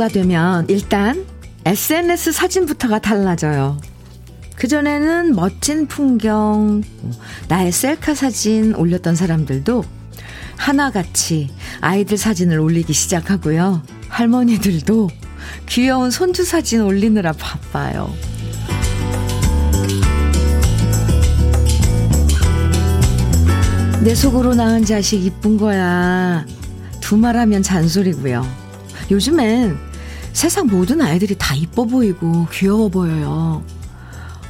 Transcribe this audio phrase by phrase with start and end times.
[0.00, 1.26] 오후가 되면 일단
[1.66, 3.78] SNS 사진부터가 달라져요.
[4.56, 6.82] 그전에는 멋진 풍경,
[7.48, 9.84] 나의 셀카 사진 올렸던 사람들도
[10.56, 11.50] 하나같이
[11.82, 13.82] 아이들 사진을 올리기 시작하고요.
[14.08, 15.10] 할머니들도
[15.68, 18.12] 귀여운 손주 사진 올리느라 바빠요.
[24.02, 26.46] 내 속으로 낳은 자식 이쁜 거야.
[27.00, 28.46] 두말하면 잔소리고요.
[29.10, 29.89] 요즘엔
[30.32, 33.64] 세상 모든 아이들이 다 이뻐 보이고 귀여워 보여요.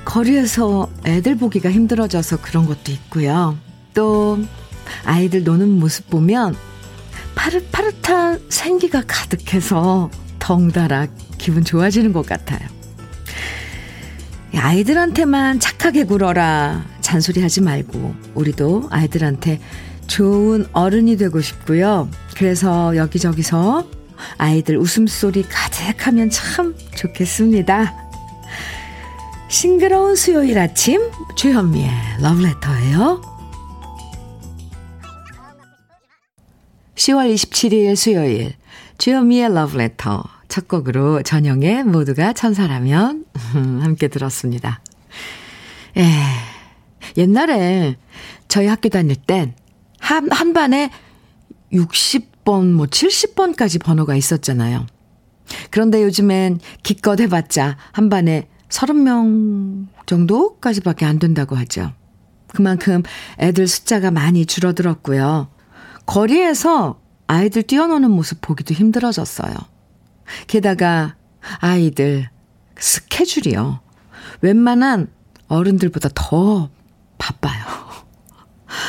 [0.04, 3.56] 거리에서 애들 보기가 힘들어져서 그런 것도 있고요.
[3.94, 4.38] 또
[5.04, 6.56] 아이들 노는 모습 보면
[7.34, 11.06] 파릇파릇한 생기가 가득해서 덩달아
[11.38, 12.60] 기분 좋아지는 것 같아요.
[14.54, 16.84] 아이들한테만 착하게 굴어라.
[17.00, 19.60] 잔소리 하지 말고, 우리도 아이들한테
[20.06, 22.08] 좋은 어른이 되고 싶고요.
[22.36, 23.88] 그래서 여기저기서
[24.38, 27.94] 아이들 웃음소리 가득하면 참 좋겠습니다.
[29.48, 31.90] 싱그러운 수요일 아침, 주현미의
[32.20, 33.20] 러브레터예요.
[36.94, 38.54] 10월 27일 수요일,
[38.98, 40.22] 주현미의 러브레터.
[40.48, 44.80] 첫 곡으로 전영의 모두가 천사라면 함께 들었습니다.
[45.96, 46.04] 예.
[47.16, 47.96] 옛날에
[48.48, 49.54] 저희 학교 다닐 땐
[49.98, 50.90] 한, 한 반에
[51.72, 54.84] 60 번, 뭐 70번까지 번호가 있었잖아요.
[55.70, 61.92] 그런데 요즘엔 기껏 해봤자 한 반에 30명 정도까지밖에 안 된다고 하죠.
[62.48, 63.04] 그만큼
[63.38, 65.48] 애들 숫자가 많이 줄어들었고요.
[66.06, 69.54] 거리에서 아이들 뛰어노는 모습 보기도 힘들어졌어요.
[70.48, 71.14] 게다가
[71.60, 72.28] 아이들
[72.76, 73.78] 스케줄이요.
[74.40, 75.06] 웬만한
[75.46, 76.68] 어른들보다 더
[77.16, 77.89] 바빠요.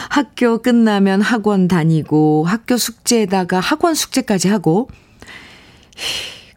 [0.10, 4.90] 학교 끝나면 학원 다니고 학교 숙제에다가 학원 숙제까지 하고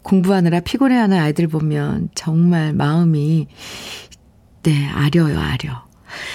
[0.03, 3.49] 공부하느라 피곤해하는 아이들 보면 정말 마음이
[4.63, 5.85] 네 아려요 아려.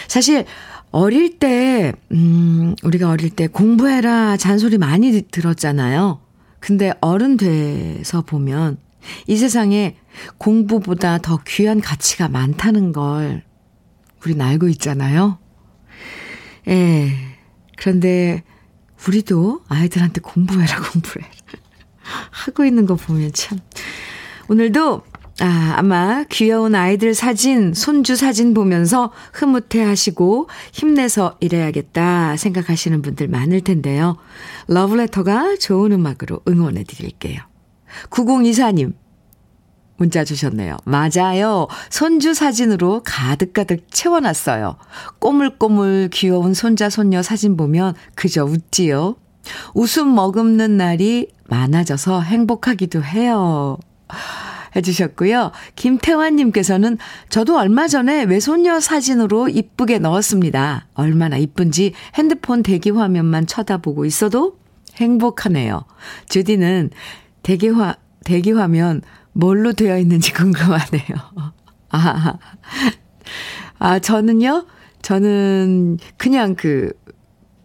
[0.08, 0.46] 사실
[0.92, 6.20] 어릴 때 음, 우리가 어릴 때 공부해라 잔소리 많이 들었잖아요.
[6.60, 8.78] 근데 어른 돼서 보면
[9.28, 9.96] 이 세상에
[10.38, 13.44] 공부보다 더 귀한 가치가 많다는 걸
[14.24, 15.38] 우린 알고 있잖아요.
[16.70, 17.12] 예.
[17.78, 18.44] 그런데
[19.08, 21.32] 우리도 아이들한테 공부해라, 공부해라.
[22.32, 23.60] 하고 있는 거 보면 참.
[24.50, 25.04] 오늘도,
[25.42, 33.62] 아, 아마 귀여운 아이들 사진, 손주 사진 보면서 흐뭇해 하시고 힘내서 일해야겠다 생각하시는 분들 많을
[33.62, 34.18] 텐데요.
[34.68, 37.42] 러브레터가 좋은 음악으로 응원해 드릴게요.
[38.10, 38.94] 9024님,
[40.00, 40.78] 문자 주셨네요.
[40.86, 41.68] 맞아요.
[41.90, 44.78] 손주 사진으로 가득가득 채워놨어요.
[45.20, 49.16] 꼬물꼬물 귀여운 손자, 손녀 사진 보면 그저 웃지요.
[49.74, 53.78] 웃음 머금는 날이 많아져서 행복하기도 해요.
[54.76, 55.52] 해주셨고요.
[55.76, 56.98] 김태환님께서는
[57.30, 60.88] 저도 얼마 전에 외손녀 사진으로 이쁘게 넣었습니다.
[60.94, 64.58] 얼마나 이쁜지 핸드폰 대기 화면만 쳐다보고 있어도
[64.98, 65.86] 행복하네요.
[66.30, 66.92] 주디는
[67.42, 69.02] 대기 화, 대기 화면
[69.40, 71.16] 뭘로 되어 있는지 궁금하네요.
[71.92, 72.38] 아,
[73.80, 74.66] 아, 저는요,
[75.02, 76.92] 저는 그냥 그,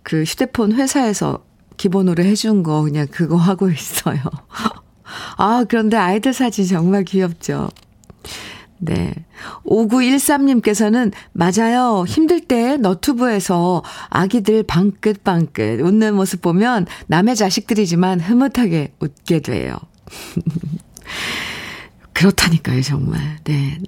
[0.03, 1.45] 그 휴대폰 회사에서
[1.77, 4.21] 기본으로 해준 거 그냥 그거 하고 있어요.
[5.37, 7.69] 아, 그런데 아이들 사진 정말 귀엽죠.
[8.79, 9.15] 네.
[9.67, 12.05] 5913님께서는 맞아요.
[12.07, 19.77] 힘들 때 너튜브에서 아기들 방긋방긋 웃는 모습 보면 남의 자식들이지만 흐뭇하게 웃게 돼요.
[22.15, 23.39] 그렇다니까요, 정말.
[23.45, 23.79] 네.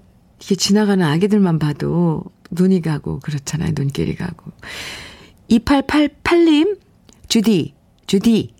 [0.43, 3.73] 이게 지나가는 아기들만 봐도 눈이 가고 그렇잖아요.
[3.75, 4.53] 눈길이 가고.
[5.51, 6.79] 2888님,
[7.29, 7.75] 주디,
[8.07, 8.55] 주디.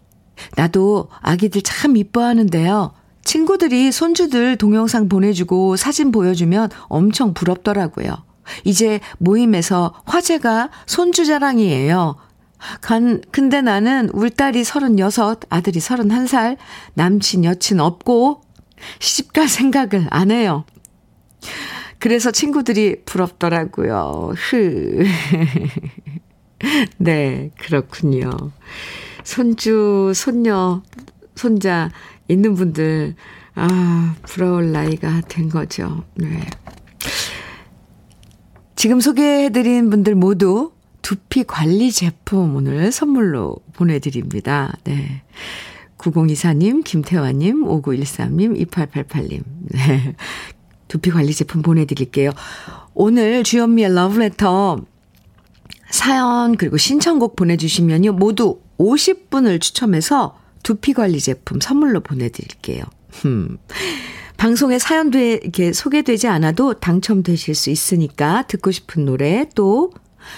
[0.57, 2.93] 나도 아기들 참 이뻐하는데요.
[3.25, 8.25] 친구들이 손주들 동영상 보내주고 사진 보여주면 엄청 부럽더라고요.
[8.65, 12.17] 이제 모임에서 화제가 손주 자랑이에요.
[12.81, 16.57] 간, 근데 나는 울딸이 36, 아들이 31살,
[16.95, 18.43] 남친, 여친 없고,
[18.99, 20.65] 시집갈 생각을 안 해요.
[21.99, 24.35] 그래서 친구들이 부럽더라고요.
[24.37, 25.05] 흐.
[26.99, 28.31] 네, 그렇군요.
[29.25, 30.83] 손주, 손녀,
[31.35, 31.91] 손자
[32.29, 33.15] 있는 분들,
[33.55, 36.05] 아, 부러울 나이가 된 거죠.
[36.15, 36.41] 네.
[38.75, 44.77] 지금 소개해드린 분들 모두 두피 관리 제품 오늘 선물로 보내드립니다.
[44.85, 45.23] 네.
[45.99, 49.43] 9024님, 김태환님, 5913님, 2888님.
[49.71, 50.15] 네.
[50.89, 52.31] 두피 관리 제품 보내드릴게요.
[52.95, 54.85] 오늘 주현미의 러브레터
[55.91, 58.13] 사연 그리고 신청곡 보내주시면요.
[58.13, 62.85] 모두 50분을 추첨해서 두피 관리 제품 선물로 보내드릴게요.
[63.25, 63.59] 음.
[64.37, 69.93] 방송에 사연돼 이렇게 소개되지 않아도 당첨되실 수 있으니까 듣고 싶은 노래 또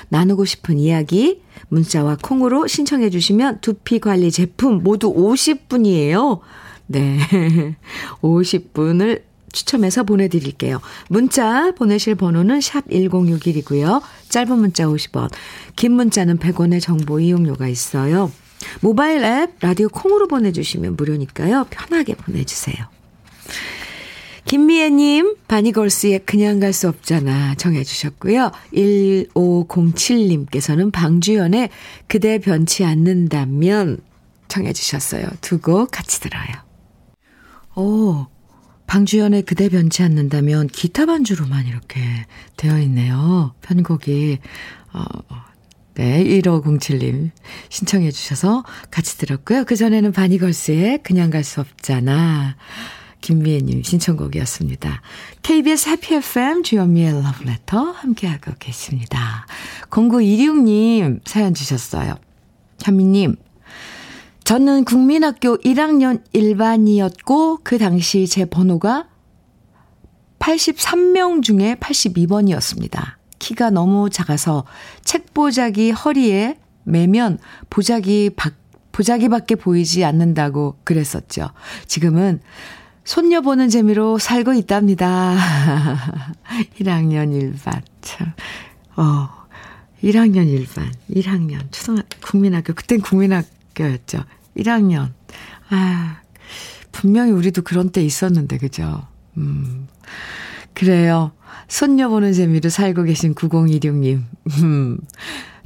[0.08, 6.40] 나누고 싶은 이야기 문자와 콩으로 신청해 주시면 두피 관리 제품 모두 50분이에요.
[6.86, 7.18] 네.
[8.22, 10.80] 50분을 추첨해서 보내드릴게요.
[11.08, 14.02] 문자 보내실 번호는 샵 1061이고요.
[14.28, 15.30] 짧은 문자 50원,
[15.74, 18.30] 긴 문자는 100원의 정보 이용료가 있어요.
[18.80, 21.66] 모바일 앱 라디오 콩으로 보내주시면 무료니까요.
[21.70, 22.76] 편하게 보내주세요.
[24.48, 28.50] 김미애님, 바니걸스의 그냥 갈 수 없잖아 정해주셨고요.
[28.72, 31.68] 1507님께서는 방주연의
[32.08, 33.98] 그대 변치 않는다면
[34.48, 35.26] 정해주셨어요.
[35.42, 36.46] 두 곡 같이 들어요.
[37.76, 38.26] 오,
[38.86, 42.00] 방주연의 그대 변치 않는다면 기타 반주로만 이렇게
[42.56, 43.54] 되어 있네요.
[43.60, 44.38] 편곡이.
[44.94, 45.04] 어,
[45.94, 47.32] 네, 1507님
[47.68, 49.66] 신청해 주셔서 같이 들었고요.
[49.66, 52.56] 그전에는 바니걸스의 그냥 갈 수 없잖아.
[53.20, 55.02] 김미애님 신청곡이었습니다.
[55.42, 59.46] KBS 해피 FM 주현미의 러브레터 함께하고 계십니다.
[59.90, 62.16] 0926님 사연 주셨어요.
[62.82, 63.36] 현미님,
[64.44, 69.08] 저는 국민학교 1학년 1반이었고 그 당시 제 번호가
[70.38, 73.16] 83명 중에 82번이었습니다.
[73.38, 74.64] 키가 너무 작아서
[75.04, 77.38] 책 보자기 허리에 매면
[77.68, 78.54] 보자기 밖
[78.92, 81.50] 보자기밖에 보이지 않는다고 그랬었죠.
[81.86, 82.40] 지금은
[83.08, 85.34] 손녀 보는 재미로 살고 있답니다.
[86.78, 87.80] 1학년 1반.
[88.02, 88.34] 참.
[88.96, 89.30] 어.
[90.04, 90.92] 1학년 1반.
[91.12, 91.72] 1학년.
[91.72, 92.74] 초등학 국민학교.
[92.74, 94.24] 그땐 국민학교였죠.
[94.58, 95.14] 1학년.
[95.70, 96.20] 아.
[96.92, 99.06] 분명히 우리도 그런 때 있었는데, 그죠?
[99.38, 99.88] 음.
[100.74, 101.32] 그래요.
[101.66, 104.22] 손녀 보는 재미로 살고 계신 9016님.
[104.62, 104.98] 음.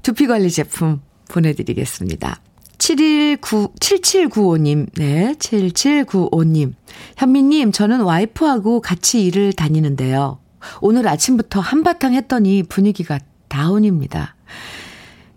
[0.03, 2.41] 두피 관리 제품 보내드리겠습니다.
[2.83, 6.75] 719, 7795님, 네, 7795님.
[7.17, 10.41] 현미님, 저는 와이프하고 같이 일을 다니는데요.
[10.81, 14.35] 오늘 아침부터 한바탕 했더니 분위기가 다운입니다.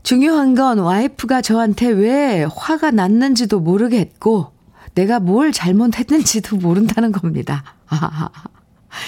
[0.01, 4.51] 중요한 건 와이프가 저한테 왜 화가 났는지도 모르겠고,
[4.95, 7.63] 내가 뭘 잘못했는지도 모른다는 겁니다.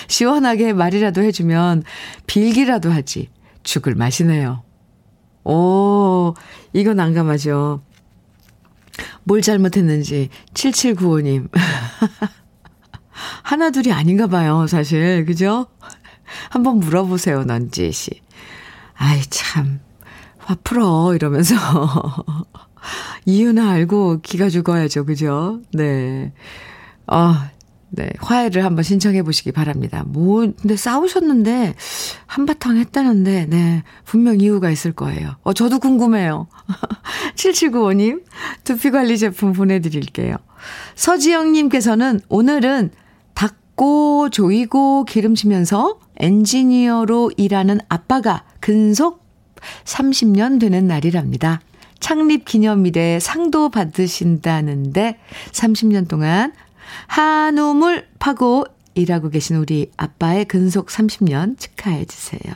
[0.10, 1.82] 시원하게 말이라도 해주면
[2.28, 3.30] 빌기라도 하지.
[3.64, 4.62] 죽을 마시네요.
[5.44, 6.36] 오,
[6.74, 7.87] 이건 난감하죠.
[9.24, 11.50] 뭘 잘못했는지 7795님.
[13.44, 15.26] 하나 둘이 아닌가 봐요, 사실.
[15.26, 15.68] 그죠?
[16.50, 18.22] 한번 물어보세요, 넌지 씨.
[18.96, 19.80] 아이, 참.
[20.38, 21.14] 화 풀어.
[21.16, 21.56] 이러면서.
[23.26, 25.06] 이유나 알고 기가 죽어야죠.
[25.06, 25.62] 그죠?
[25.74, 26.32] 네.
[27.06, 27.50] 아,
[27.90, 28.10] 네.
[28.20, 30.04] 화해를 한번 신청해 보시기 바랍니다.
[30.08, 31.76] 뭐, 근데 싸우셨는데,
[32.26, 33.84] 한바탕 했다는데, 네.
[34.04, 35.36] 분명 이유가 있을 거예요.
[35.44, 36.48] 어, 저도 궁금해요.
[37.36, 38.24] 7795님,
[38.64, 40.36] 두피 관리 제품 보내드릴게요.
[40.96, 42.92] 서지영님께서는 오늘은
[43.34, 49.26] 닦고, 조이고, 기름치면서 엔지니어로 일하는 아빠가 근속
[49.86, 51.62] 30년 되는 날이랍니다.
[52.00, 55.18] 창립 기념일에 상도 받으신다는데
[55.52, 56.54] 30년 동안
[57.08, 62.54] 한우물 파고 일하고 계신 우리 아빠의 근속 30년 축하해 주세요.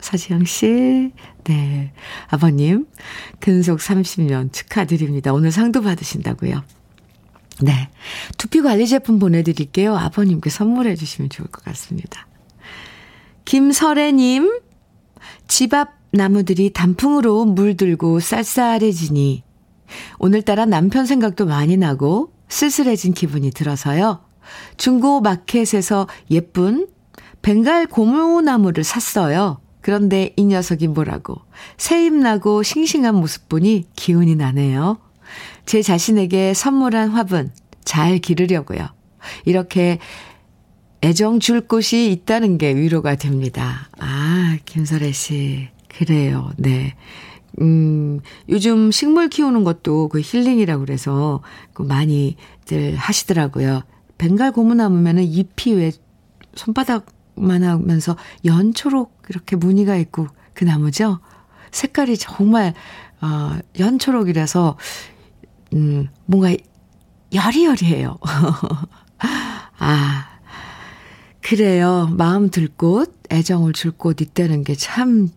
[0.00, 1.12] 서지영 씨,
[1.44, 1.92] 네.
[2.28, 2.86] 아버님,
[3.40, 5.32] 근속 30년 축하드립니다.
[5.32, 6.62] 오늘 상도 받으신다고요.
[7.62, 7.88] 네.
[8.36, 9.96] 두피 관리 제품 보내드릴게요.
[9.96, 12.26] 아버님께 선물해 주시면 좋을 것 같습니다.
[13.46, 14.60] 김설애님,
[15.48, 19.42] 집 앞 나무들이 단풍으로 물들고 쌀쌀해지니,
[20.18, 24.20] 오늘따라 남편 생각도 많이 나고, 쓸쓸해진 기분이 들어서요.
[24.76, 26.88] 중고 마켓에서 예쁜
[27.42, 29.60] 벵갈 고무나무를 샀어요.
[29.80, 31.42] 그런데 이 녀석이 뭐라고
[31.76, 34.98] 새임나고 싱싱한 모습 보니 기운이 나네요.
[35.66, 37.50] 제 자신에게 선물한 화분
[37.84, 38.88] 잘 기르려고요.
[39.44, 39.98] 이렇게
[41.02, 43.90] 애정 줄 곳이 있다는 게 위로가 됩니다.
[43.98, 45.68] 아, 김설혜 씨.
[45.88, 46.50] 그래요.
[46.56, 46.94] 네.
[47.60, 51.40] 음, 요즘 식물 키우는 것도 그 힐링이라고 그래서
[51.72, 53.82] 그 많이들 하시더라고요.
[54.18, 55.92] 벵갈 고무나무면은 잎이 왜
[56.54, 61.20] 손바닥만 하면서 연초록 이렇게 무늬가 있고 그 나무죠?
[61.72, 62.72] 색깔이 정말,
[63.20, 64.76] 어, 연초록이라서,
[65.74, 66.54] 음, 뭔가
[67.32, 68.18] 여리여리해요.
[69.78, 70.26] 아,
[71.42, 72.08] 그래요.
[72.16, 75.28] 마음 들 곳, 애정을 줄 곳 있다는 게 참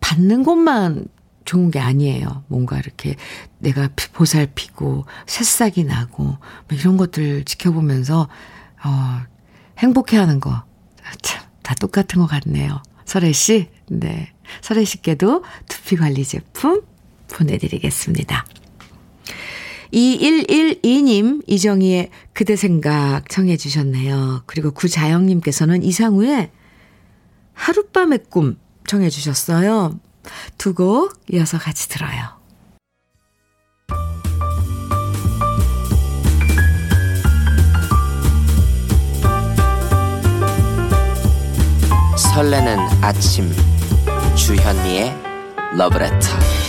[0.00, 1.06] 받는 것만
[1.52, 2.44] 좋은 게 아니에요.
[2.48, 3.14] 뭔가 이렇게
[3.58, 6.38] 내가 보살피고 새싹이 나고 뭐
[6.70, 8.26] 이런 것들 지켜보면서
[8.84, 9.20] 어
[9.76, 10.64] 행복해 하는 거.
[11.20, 12.82] 참, 다 똑같은 것 같네요.
[13.04, 14.32] 설혜 씨, 네.
[14.62, 16.80] 설혜 씨께도 두피 관리 제품
[17.28, 18.46] 보내드리겠습니다.
[19.92, 24.44] 2112님, 이정희의 그대 생각 청해 주셨네요.
[24.46, 26.50] 그리고 구자영님께서는 이상우의
[27.52, 28.56] 하룻밤의 꿈
[28.86, 30.00] 청해 주셨어요.
[30.58, 32.40] 두 곡 이어서 같이 들어요.
[42.16, 43.50] 설레는 아침
[44.36, 45.14] 주현미의
[45.76, 46.61] 러브레터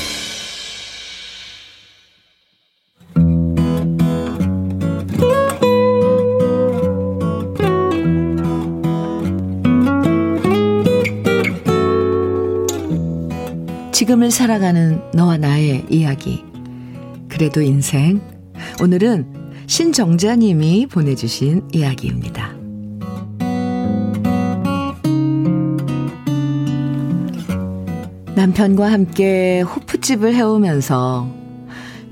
[14.13, 16.43] 지금을 살아가는 너와 나의 이야기
[17.29, 18.21] 그래도 인생
[18.79, 19.25] 오늘은
[19.65, 22.53] 신정자님이 보내주신 이야기입니다.
[28.35, 31.27] 남편과 함께 호프집을 해오면서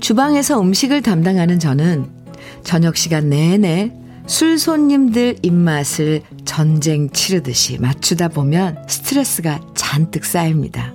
[0.00, 2.06] 주방에서 음식을 담당하는 저는
[2.64, 3.92] 저녁 시간 내내
[4.26, 10.94] 술 손님들 입맛을 전쟁 치르듯이 맞추다 보면 스트레스가 잔뜩 쌓입니다.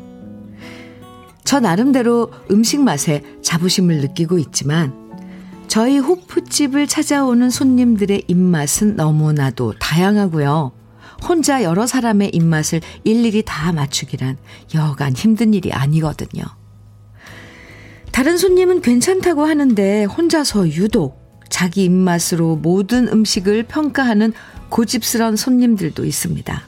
[1.48, 4.94] 저 나름대로 음식 맛에 자부심을 느끼고 있지만
[5.70, 10.74] 저희 호프집을 찾아오는 손님들의 입맛은 너무나도 다양하고요.
[11.26, 14.36] 혼자 여러 사람의 입맛을 일일이 다 맞추기란
[14.76, 16.44] 여간 힘든 일이 아니거든요.
[18.12, 24.34] 다른 손님은 괜찮다고 하는데 혼자서 유독 자기 입맛으로 모든 음식을 평가하는
[24.68, 26.62] 고집스러운 손님들도 있습니다.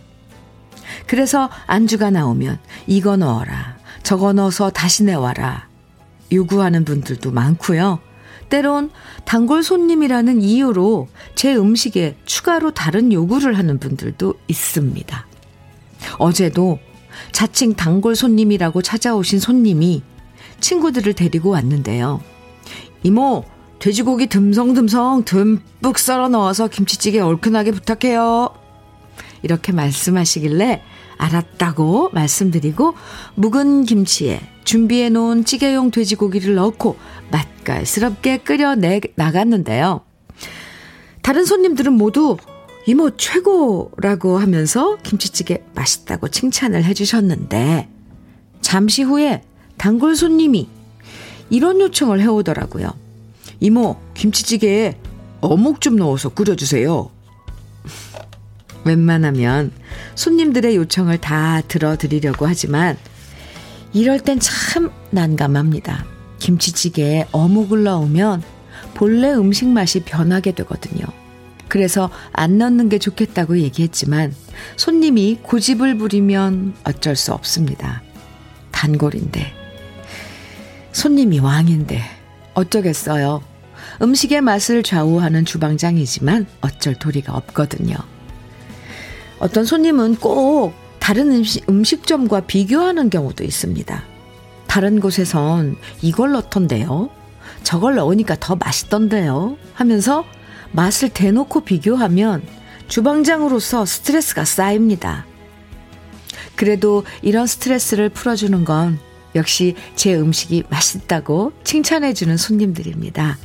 [1.06, 5.68] 그래서 안주가 나오면 이거 넣어라, 저거 넣어서 다시 내와라
[6.32, 8.00] 요구하는 분들도 많고요.
[8.50, 8.90] 때론
[9.26, 15.28] 단골 손님이라는 이유로 제 음식에 추가로 다른 요구를 하는 분들도 있습니다.
[16.18, 16.80] 어제도
[17.32, 20.04] 자칭 단골 손님이라고 찾아오신 손님이
[20.60, 22.22] 친구들을 데리고 왔는데요.
[23.04, 23.46] 이모,
[23.80, 28.50] 돼지고기 듬성듬성 듬뿍 썰어 넣어서 김치찌개 얼큰하게 부탁해요.
[29.42, 30.82] 이렇게 말씀하시길래
[31.20, 32.96] 알았다고 말씀드리고
[33.36, 36.98] 묵은 김치에 준비해 놓은 찌개용 돼지고기를 넣고
[37.30, 40.02] 맛깔스럽게 끓여 내 나갔는데요.
[41.22, 42.38] 다른 손님들은 모두
[42.88, 47.88] 이모 최고라고 하면서 김치찌개 맛있다고 칭찬을 해주셨는데
[48.62, 49.44] 잠시 후에
[49.78, 50.68] 단골 손님이
[51.50, 52.92] 이런 요청을 해오더라고요.
[53.60, 54.98] 이모 김치찌개에
[55.42, 57.12] 어묵 좀 넣어서 끓여주세요.
[58.86, 59.72] 웬만하면
[60.16, 62.98] 손님들의 요청을 다 들어드리려고 하지만
[63.94, 66.06] 이럴 땐 참 난감합니다.
[66.40, 68.44] 김치찌개에 어묵을 넣으면
[68.94, 71.06] 본래 음식 맛이 변하게 되거든요.
[71.68, 74.34] 그래서 안 넣는 게 좋겠다고 얘기했지만
[74.76, 78.02] 손님이 고집을 부리면 어쩔 수 없습니다.
[78.72, 79.54] 단골인데.
[80.92, 82.02] 손님이 왕인데
[82.56, 83.44] 어쩌겠어요.
[84.02, 87.96] 음식의 맛을 좌우하는 주방장이지만 어쩔 도리가 없거든요.
[89.40, 94.04] 어떤 손님은 꼭 다른 음식, 음식점과 비교하는 경우도 있습니다.
[94.68, 97.10] 다른 곳에선 이걸 넣던데요.
[97.64, 99.58] 저걸 넣으니까 더 맛있던데요.
[99.74, 100.26] 하면서
[100.72, 102.44] 맛을 대놓고 비교하면
[102.88, 105.26] 주방장으로서 스트레스가 쌓입니다.
[106.56, 109.00] 그래도 이런 스트레스를 풀어주는 건
[109.36, 113.38] 역시 제 음식이 맛있다고 칭찬해주는 손님들입니다.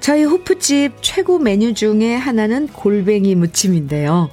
[0.00, 4.30] 저희 호프집 최고 메뉴 중에 하나는 골뱅이 무침인데요.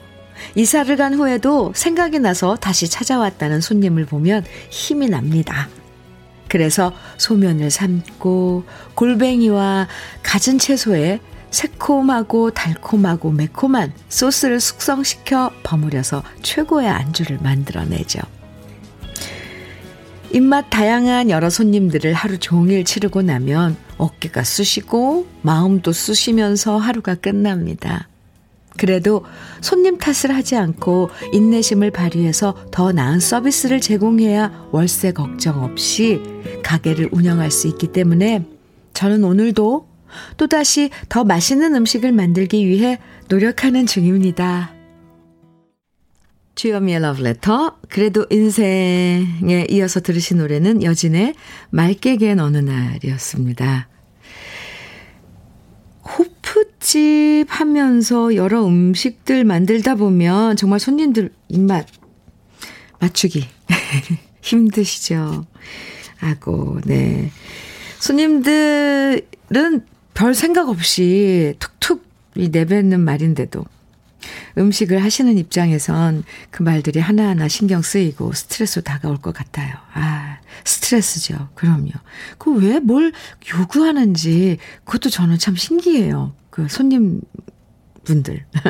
[0.56, 5.68] 이사를 간 후에도 생각이 나서 다시 찾아왔다는 손님을 보면 힘이 납니다.
[6.48, 8.64] 그래서 소면을 삶고
[8.96, 9.88] 골뱅이와
[10.24, 11.20] 갖은 채소에
[11.52, 18.20] 새콤하고 달콤하고 매콤한 소스를 숙성시켜 버무려서 최고의 안주를 만들어내죠.
[20.32, 28.10] 입맛 다양한 여러 손님들을 하루 종일 치르고 나면 어깨가 쑤시고 마음도 쑤시면서 하루가 끝납니다.
[28.78, 29.26] 그래도
[29.62, 36.22] 손님 탓을 하지 않고 인내심을 발휘해서 더 나은 서비스를 제공해야 월세 걱정 없이
[36.64, 38.46] 가게를 운영할 수 있기 때문에
[38.94, 39.88] 저는 오늘도
[40.38, 44.74] 또다시 더 맛있는 음식을 만들기 위해 노력하는 중입니다.
[46.56, 47.78] 주여미의 러브레터.
[47.88, 51.36] 그래도 인생에 이어서 들으신 노래는 여진의
[51.70, 53.90] 맑게 갠 어느 날이었습니다.
[56.08, 61.88] 호프집 하면서 여러 음식들 만들다 보면 정말 손님들 입맛
[63.00, 63.48] 맞추기
[64.42, 65.46] 힘드시죠.
[66.20, 67.32] 아고, 네.
[68.00, 73.66] 손님들은 별 생각 없이 툭툭 내뱉는 말인데도
[74.58, 79.76] 음식을 하시는 입장에선 그 말들이 하나하나 신경 쓰이고 스트레스로 다가올 것 같아요.
[79.94, 80.37] 아,
[80.68, 81.50] 스트레스죠.
[81.56, 81.92] 그럼요.
[82.38, 83.12] 그 왜 뭘
[83.58, 86.34] 요구하는지 그것도 저는 참 신기해요.
[86.50, 87.22] 그 손님
[88.04, 88.46] 분들.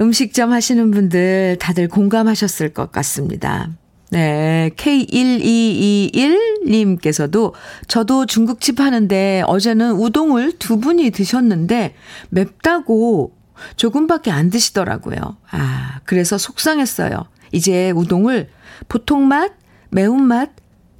[0.00, 3.70] 음식점 하시는 분들 다들 공감하셨을 것 같습니다.
[4.10, 7.52] 네, K1221님께서도
[7.88, 11.94] 저도 중국집 하는데 어제는 우동을 두 분이 드셨는데
[12.30, 13.32] 맵다고
[13.76, 15.16] 조금밖에 안 드시더라고요.
[15.50, 17.24] 아, 그래서 속상했어요.
[17.52, 18.48] 이제 우동을
[18.88, 19.52] 보통 맛,
[19.90, 20.50] 매운맛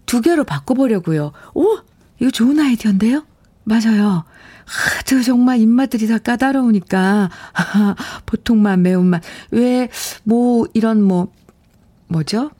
[0.07, 1.33] 두 개로 바꿔보려고요.
[1.55, 1.79] 오,
[2.21, 3.25] 이거 좋은 아이디어인데요?
[3.65, 4.25] 맞아요.
[4.65, 7.95] 하도 정말 입맛들이 다 까다로우니까, 아,
[8.27, 9.23] 보통 맛, 매운맛.
[9.51, 9.89] 왜,
[10.25, 11.33] 뭐, 이런 뭐,
[12.09, 12.51] 뭐죠?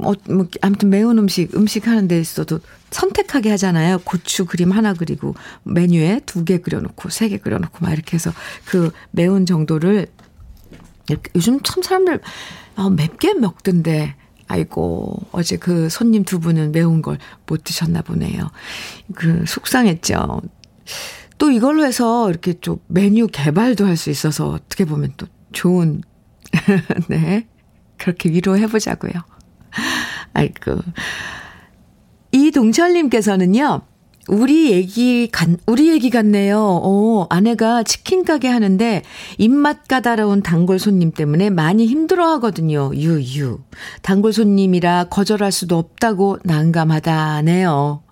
[0.00, 2.60] 어, 뭐, 아무튼 매운 음식, 음식 하는 데 있어도
[2.90, 3.98] 선택하게 하잖아요.
[4.04, 8.32] 고추 그림 하나 그리고 메뉴에 두 개 그려놓고, 세 개 그려놓고, 막 이렇게 해서
[8.66, 10.06] 그 매운 정도를,
[11.08, 12.20] 이렇게, 요즘 참 사람들,
[12.76, 14.16] 어, 맵게 먹던데,
[14.48, 18.50] 아이고, 어제 그 손님 두 분은 매운 걸 못 드셨나 보네요.
[19.14, 20.40] 그, 속상했죠.
[21.38, 26.02] 또 이걸로 해서 이렇게 좀 메뉴 개발도 할 수 있어서 어떻게 보면 또 좋은,
[27.08, 27.46] 네.
[27.98, 29.12] 그렇게 위로해보자고요.
[30.34, 30.80] 아이고.
[32.32, 33.82] 이동철님께서는요,
[34.28, 36.58] 우리 얘기 같, 우리 얘기 같네요.
[36.58, 39.02] 어, 아내가 치킨 가게 하는데
[39.38, 42.90] 입맛 까다로운 단골 손님 때문에 많이 힘들어 하거든요.
[42.94, 43.60] 유유.
[44.02, 48.02] 단골 손님이라 거절할 수도 없다고 난감하다네요.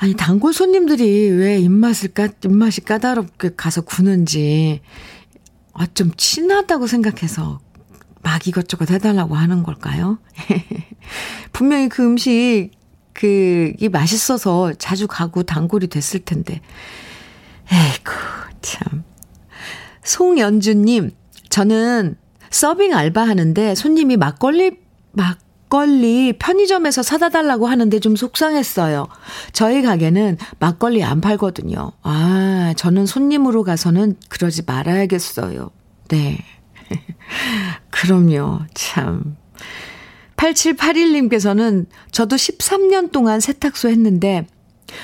[0.00, 4.80] 아니, 단골 손님들이 왜 입맛을 까, 입맛이 까다롭게 가서 구는지,
[5.72, 7.58] 아, 좀 친하다고 생각해서
[8.22, 10.18] 막 이것저것 해달라고 하는 걸까요?
[11.52, 12.70] 분명히 그 음식,
[13.18, 16.60] 그, 이 맛있어서 자주 가고 단골이 됐을 텐데.
[17.72, 18.12] 에이구,
[18.62, 19.02] 참.
[20.04, 21.10] 송연주님,
[21.48, 22.16] 저는
[22.50, 24.76] 서빙 알바 하는데 손님이 막걸리,
[25.10, 29.08] 막, 막걸리 편의점에서 사다 달라고 하는데 좀 속상했어요.
[29.52, 31.90] 저희 가게는 막걸리 안 팔거든요.
[32.02, 35.70] 아, 저는 손님으로 가서는 그러지 말아야겠어요.
[36.08, 36.38] 네.
[37.90, 38.60] 그럼요.
[38.74, 39.36] 참.
[40.38, 44.46] 8781님께서는 저도 13년 동안 세탁소 했는데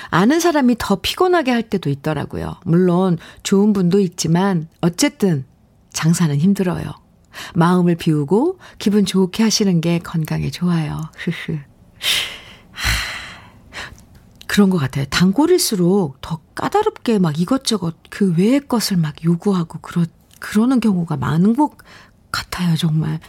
[0.09, 2.55] 아는 사람이 더 피곤하게 할 때도 있더라고요.
[2.65, 5.45] 물론 좋은 분도 있지만 어쨌든
[5.91, 6.91] 장사는 힘들어요.
[7.53, 11.01] 마음을 비우고 기분 좋게 하시는 게 건강에 좋아요.
[11.17, 11.59] 흐흐.
[14.47, 15.05] 그런 것 같아요.
[15.09, 20.05] 단골일수록 더 까다롭게 막 이것저것 그 외의 것을 막 요구하고 그러,
[20.39, 21.71] 그러는 경우가 많은 것
[22.35, 23.19] 같아요, 정말.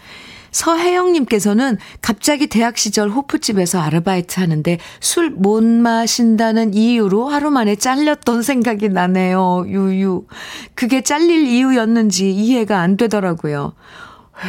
[0.51, 8.88] 서혜영님께서는 갑자기 대학 시절 호프집에서 아르바이트 하는데 술 못 마신다는 이유로 하루 만에 잘렸던 생각이
[8.88, 9.66] 나네요.
[9.69, 10.27] 유유.
[10.75, 13.75] 그게 잘릴 이유였는지 이해가 안 되더라고요.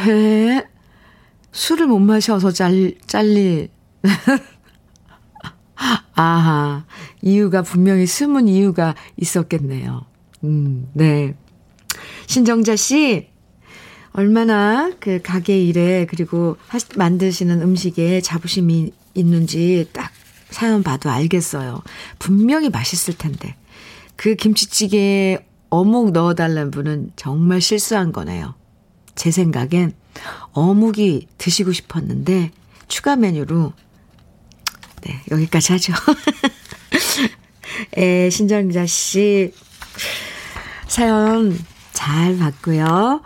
[0.06, 0.66] 왜?
[1.52, 3.68] 술을 못 마셔서 잘, 잘릴.
[6.14, 6.84] 아하.
[7.20, 10.06] 이유가 분명히 숨은 이유가 있었겠네요.
[10.44, 11.34] 음, 네.
[12.26, 13.27] 신정자 씨,
[14.12, 20.10] 얼마나 그 가게 일에 그리고 하시, 만드시는 음식에 자부심이 있는지 딱
[20.50, 21.82] 사연 봐도 알겠어요.
[22.18, 23.54] 분명히 맛있을 텐데.
[24.16, 28.54] 그 김치찌개에 어묵 넣어달라는 분은 정말 실수한 거네요.
[29.14, 29.94] 제 생각엔
[30.52, 32.50] 어묵이 드시고 싶었는데
[32.88, 33.72] 추가 메뉴로
[35.02, 35.92] 네, 여기까지 하죠.
[37.96, 39.52] 에, 신정자 씨
[40.88, 41.56] 사연
[41.92, 43.22] 잘 봤고요.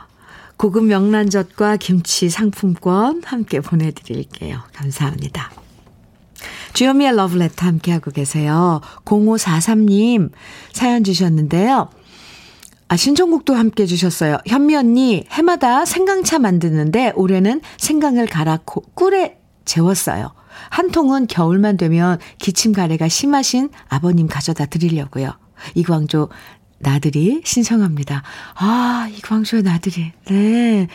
[0.62, 4.60] 고급 명란젓과 김치 상품권 함께 보내드릴게요.
[4.72, 5.50] 감사합니다.
[6.72, 8.80] 주현미의 러브레터 함께하고 계세요.
[9.04, 10.30] 0543님
[10.72, 11.88] 사연 주셨는데요.
[12.86, 14.38] 아, 신청곡도 함께 주셨어요.
[14.46, 20.32] 현미 언니, 해마다 생강차 만드는데 올해는 생강을 갈아 꿀에 재웠어요.
[20.70, 25.32] 한 통은 겨울만 되면 기침 가래가 심하신 아버님 가져다 드리려고요.
[25.74, 26.28] 이광조
[26.82, 28.22] 나들이 신청합니다.
[28.54, 30.12] 아, 이광조의 나들이.
[30.26, 30.88] 네.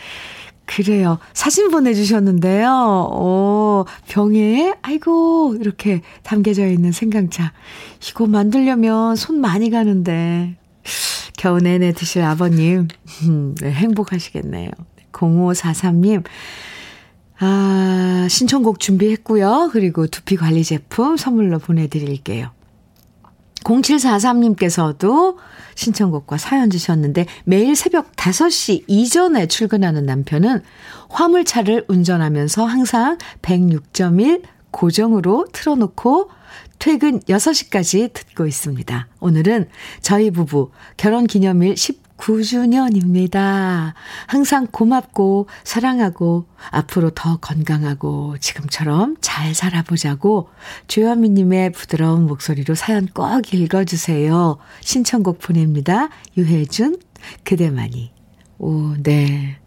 [0.66, 1.18] 그래요.
[1.32, 2.68] 사진 보내주셨는데요.
[3.12, 7.52] 오, 병에, 아이고, 이렇게 담겨져 있는 생강차.
[8.08, 10.56] 이거 만들려면 손 많이 가는데.
[11.38, 12.88] 겨우 내내 드실 아버님,
[13.22, 14.70] 음, 네, 행복하시겠네요.
[15.12, 16.24] 0543님,
[17.40, 19.70] 아, 신청곡 준비했고요.
[19.72, 22.50] 그리고 두피 관리 제품 선물로 보내드릴게요.
[23.64, 25.36] 0743님께서도
[25.74, 30.62] 신청곡과 사연 주셨는데 매일 새벽 5시 이전에 출근하는 남편은
[31.08, 36.30] 화물차를 운전하면서 항상 106.1 고정으로 틀어놓고
[36.78, 39.08] 퇴근 6시까지 듣고 있습니다.
[39.20, 39.68] 오늘은
[40.00, 41.76] 저희 부부 결혼 기념일
[42.18, 43.94] 9주년입니다.
[44.26, 50.50] 항상 고맙고 사랑하고 앞으로 더 건강하고 지금처럼 잘 살아보자고
[50.88, 54.58] 조현미님의 부드러운 목소리로 사연 꼭 읽어주세요.
[54.80, 56.08] 신청곡 보냅니다.
[56.36, 56.98] 유혜준,
[57.44, 58.12] 그대만이.
[58.58, 59.58] 오, 네.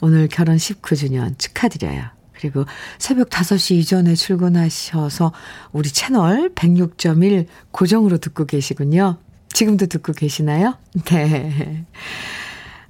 [0.00, 2.02] 오늘 결혼 19주년 축하드려요.
[2.32, 2.64] 그리고
[2.98, 5.32] 새벽 5시 이전에 출근하셔서
[5.72, 9.18] 우리 채널 106.1 고정으로 듣고 계시군요.
[9.52, 10.76] 지금도 듣고 계시나요?
[11.06, 11.84] 네.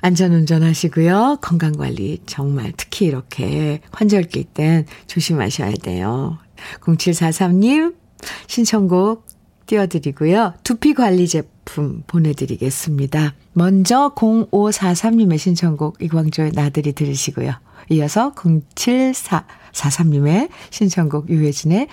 [0.02, 1.38] 안전운전 하시고요.
[1.40, 6.38] 건강관리 정말 특히 이렇게 환절기 땐 조심하셔야 돼요.
[6.80, 7.94] 0743님
[8.46, 9.26] 신청곡
[9.66, 10.54] 띄워드리고요.
[10.64, 13.34] 두피관리 제품 보내드리겠습니다.
[13.52, 17.52] 먼저 0543님의 신청곡 이광조의 나들이 들으시고요.
[17.90, 21.86] 이어서 0743님의 신청곡 유해진의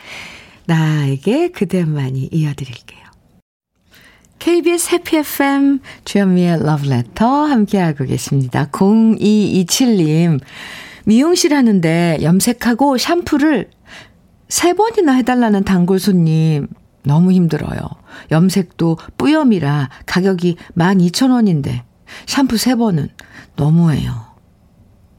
[0.66, 3.07] 나에게 그대만이 이어드릴게요.
[4.40, 8.68] KBS 해피 FM 주현미의 러브레터 함께하고 계십니다.
[8.72, 10.40] 0227님
[11.06, 13.70] 미용실 하는데 염색하고 샴푸를
[14.50, 16.68] 세 번이나 해달라는 단골 손님
[17.04, 17.80] 너무 힘들어요.
[18.32, 21.84] 염색도 뿌염이라 가격이 12,000원인데
[22.26, 23.10] 샴푸 세 번은
[23.56, 24.28] 너무해요.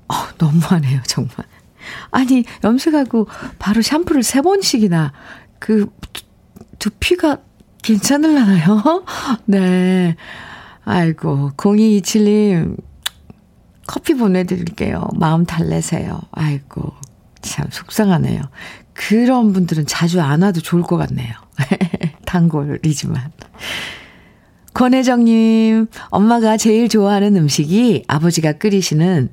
[0.09, 1.35] 어, 너무하네요, 정말.
[2.11, 3.27] 아니, 염색하고
[3.59, 5.13] 바로 샴푸를 세 번씩이나
[5.59, 5.87] 그
[6.79, 7.39] 두피가
[7.83, 9.05] 괜찮을라나요?
[9.47, 10.17] 네.
[10.85, 12.77] 아이고, 0227님,
[13.87, 15.09] 커피 보내드릴게요.
[15.15, 16.21] 마음 달래세요.
[16.33, 16.93] 아이고,
[17.41, 18.43] 참 속상하네요.
[18.95, 21.33] 그런 분들은 자주 안 와도 좋을 것 같네요.
[22.27, 23.33] 단골이지만.
[24.75, 29.31] 권혜정님, 엄마가 제일 좋아하는 음식이 아버지가 끓이시는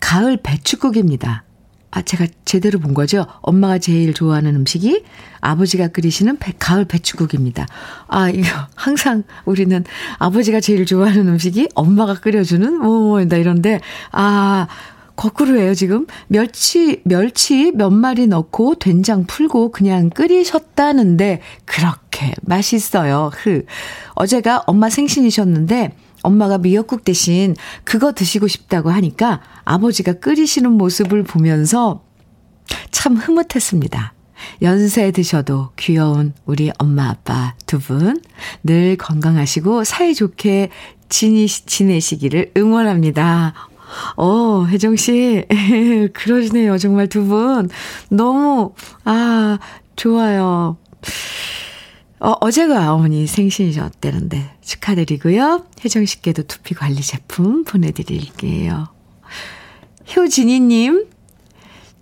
[0.00, 1.44] 가을 배추국입니다.
[1.90, 3.26] 아, 제가 제대로 본 거죠?
[3.40, 5.04] 엄마가 제일 좋아하는 음식이
[5.40, 7.66] 아버지가 끓이시는 배, 가을 배추국입니다.
[8.08, 9.84] 아, 이거 항상 우리는
[10.18, 13.80] 아버지가 제일 좋아하는 음식이 엄마가 끓여주는 뭐뭐다 이런데
[14.12, 14.68] 아,
[15.16, 16.06] 거꾸로예요, 지금.
[16.28, 23.30] 멸치, 멸치 몇 마리 넣고 된장 풀고 그냥 끓이셨다는데 그렇게 맛있어요.
[23.34, 23.64] 흐.
[24.14, 25.92] 어제가 엄마 생신이셨는데
[26.28, 32.04] 엄마가 미역국 대신 그거 드시고 싶다고 하니까 아버지가 끓이시는 모습을 보면서
[32.90, 34.12] 참 흐뭇했습니다.
[34.62, 38.20] 연세 드셔도 귀여운 우리 엄마 아빠 두 분
[38.62, 40.70] 늘 건강하시고 사이좋게
[41.08, 43.54] 지니, 지내시기를 응원합니다.
[44.16, 45.44] 어, 혜정 씨,
[46.12, 46.76] 그러시네요.
[46.76, 47.70] 정말 두 분.
[48.10, 49.58] 너무, 아,
[49.96, 50.76] 좋아요.
[52.20, 55.66] 어, 어제가 어머니 생신이셨다는데 축하드리고요.
[55.84, 58.88] 혜정 씨께도 두피 관리 제품 보내드릴게요.
[60.16, 61.06] 효진이님,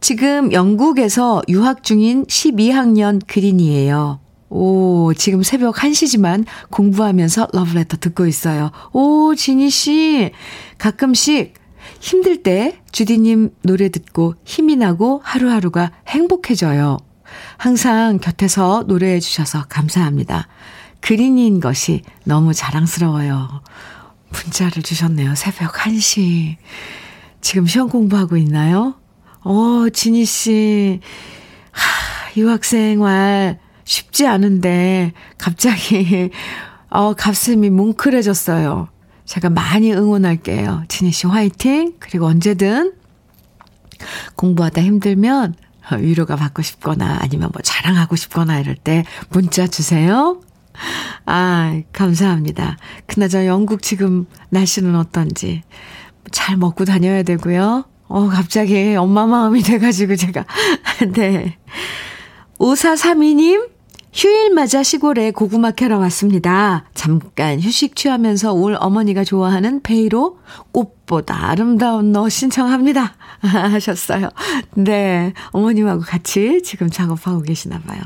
[0.01, 4.21] 지금 영국에서 유학 중인 12학년 그린이에요.
[4.49, 8.71] 오, 지금 새벽 1시지만 공부하면서 러브레터 듣고 있어요.
[8.93, 10.31] 오, 지니씨,
[10.79, 11.55] 가끔씩
[12.01, 16.99] 힘들 때 주디님 노래 듣고 힘이 나고 하루하루가 행복해져요.
[17.57, 20.49] 항상 곁에서 노래해 주셔서 감사합니다.
[21.01, 23.63] 그린인 것이 너무 자랑스러워요.
[24.31, 25.35] 문자를 주셨네요.
[25.35, 26.57] 새벽 1시.
[27.41, 28.97] 지금 시험 공부하고 있나요?
[29.43, 31.01] 어, 지니 씨.
[31.71, 36.31] 하, 유학생활 쉽지 않은데 갑자기
[36.91, 38.89] 어, 가슴이 뭉클해졌어요.
[39.25, 40.85] 제가 많이 응원할게요.
[40.89, 41.95] 지니 씨 화이팅!
[41.99, 42.95] 그리고 언제든
[44.37, 45.55] 공부하다 힘들면
[45.95, 50.41] 위로가 받고 싶거나 아니면 뭐 자랑하고 싶거나 이럴 때 문자 주세요.
[51.25, 52.77] 아, 감사합니다.
[53.07, 55.63] 그나저 영국 지금 날씨는 어떤지
[56.31, 57.85] 잘 먹고 다녀야 되고요.
[58.09, 60.45] 어, 갑자기 엄마 마음이 돼가지고 제가.
[61.15, 61.59] 네.
[62.59, 63.69] 5432님,
[64.17, 66.87] 휴일 맞아 시골에 고구마 캐러 왔습니다.
[66.95, 70.39] 잠깐 휴식 취하면서 올 어머니가 좋아하는 베이로
[70.73, 73.15] 꽃보다 아름다운 너 신청합니다.
[73.45, 74.31] 하셨어요.
[74.75, 75.35] 네.
[75.51, 78.01] 어머님하고 같이 지금 작업하고 계시나 봐요.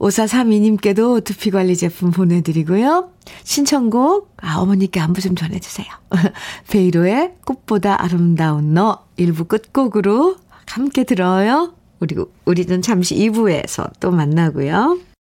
[0.00, 3.12] 5432님께도 두피 관리 제품 보내드리고요.
[3.44, 5.86] 신청곡, 아, 어머니께 안부 좀 전해주세요.
[6.70, 11.72] 베이로의 꽃보다 아름다운 너 일부 끝곡으로 함께 들어요.
[12.00, 14.98] 그리고 우리는 잠시 2부에서 또 만나고요.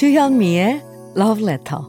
[0.00, 0.82] 주현미의
[1.14, 1.80] Love Letter.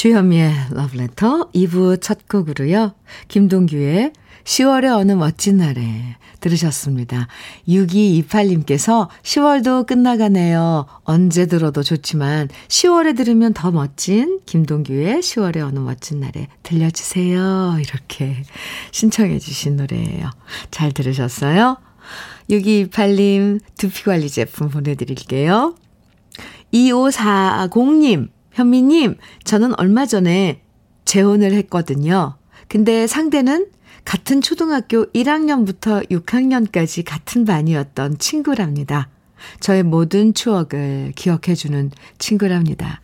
[0.00, 2.94] 주현미의 러브레터 2부 첫 곡으로요.
[3.28, 7.28] 김동규의 10월의 어느 멋진 날에 들으셨습니다.
[7.68, 10.86] 6228님께서 10월도 끝나가네요.
[11.04, 17.76] 언제 들어도 좋지만 10월에 들으면 더 멋진 김동규의 10월의 어느 멋진 날에 들려주세요.
[17.82, 18.44] 이렇게
[18.92, 20.30] 신청해 주신 노래예요.
[20.70, 21.76] 잘 들으셨어요?
[22.48, 25.74] 6228님 두피 관리 제품 보내드릴게요.
[26.72, 30.62] 2540님, 현미님, 저는 얼마 전에
[31.06, 32.36] 재혼을 했거든요.
[32.68, 33.70] 근데 상대는
[34.04, 39.08] 같은 초등학교 1학년부터 6학년까지 같은 반이었던 친구랍니다.
[39.60, 43.00] 저의 모든 추억을 기억해주는 친구랍니다.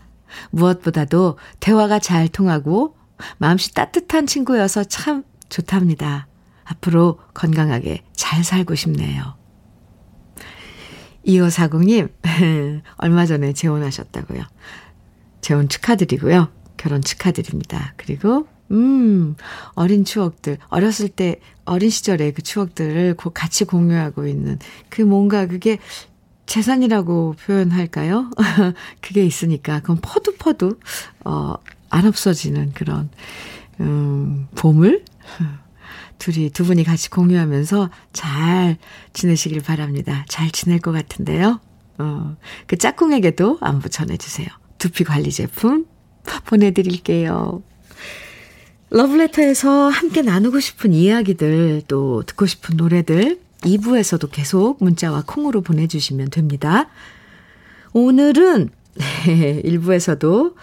[0.50, 2.94] 무엇보다도 대화가 잘 통하고
[3.38, 6.28] 마음씨 따뜻한 친구여서 참 좋답니다.
[6.64, 9.36] 앞으로 건강하게 잘 살고 싶네요.
[11.26, 12.10] 2540님,
[12.98, 14.42] 얼마 전에 재혼하셨다고요.
[15.46, 16.48] 재혼 축하드리고요.
[16.76, 17.94] 결혼 축하드립니다.
[17.96, 19.36] 그리고 음,
[19.76, 25.78] 어린 추억들, 어렸을 때, 어린 시절의 그 추억들을 같이 공유하고 있는 그 뭔가 그게
[26.46, 28.28] 재산이라고 표현할까요?
[29.00, 30.80] 그게 있으니까, 그건 퍼도,
[31.24, 31.54] 어,
[31.90, 33.08] 안 없어지는 그런,
[33.78, 35.04] 음, 보물?
[36.18, 38.78] 둘이, 두 분이 같이 공유하면서 잘
[39.12, 40.24] 지내시길 바랍니다.
[40.28, 41.60] 잘 지낼 것 같은데요.
[41.98, 44.48] 어, 그 짝꿍에게도 안부 전해주세요.
[44.78, 45.86] 두피 관리 제품
[46.46, 47.62] 보내드릴게요.
[48.90, 56.88] 러브레터에서 함께 나누고 싶은 이야기들, 또 듣고 싶은 노래들, 2부에서도 계속 문자와 콩으로 보내주시면 됩니다.
[57.92, 58.68] 오늘은,
[59.26, 60.54] 네, 1부에서도,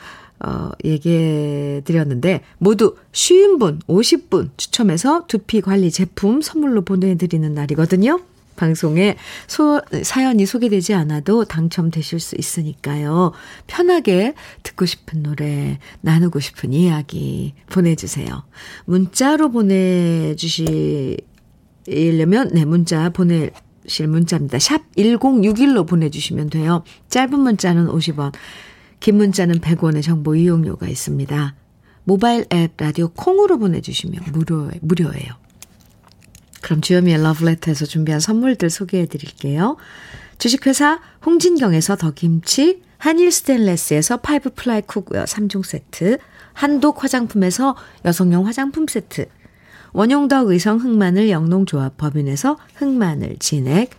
[0.45, 8.19] 어, 얘기해 드렸는데, 모두 50분, 50분 추첨해서 두피 관리 제품 선물로 보내드리는 날이거든요.
[8.55, 9.15] 방송에
[9.47, 13.31] 소, 사연이 소개되지 않아도 당첨되실 수 있으니까요.
[13.67, 18.43] 편하게 듣고 싶은 노래, 나누고 싶은 이야기 보내주세요.
[18.85, 21.17] 문자로 보내주시려면,
[22.53, 24.59] 네, 문자 보내실 문자입니다.
[24.59, 26.83] 샵 1061로 보내주시면 돼요.
[27.09, 28.33] 짧은 문자는 50원,
[28.99, 31.55] 긴 문자는 100원의 정보 이용료가 있습니다.
[32.05, 35.42] 모바일 앱 라디오 콩으로 보내주시면 무료, 무료예요.
[36.63, 39.75] 그럼 주현미의 러브레터에서 준비한 선물들 소개해 드릴게요.
[40.39, 46.17] 주식회사 홍진경에서 더김치, 한일 스텐레스에서 five ply cookware 3종 세트,
[46.53, 49.25] 한독 화장품에서 여성용 화장품 세트,
[49.91, 53.91] 원용덕 의성 흑마늘 영농조합 법인에서 흑마늘 진액,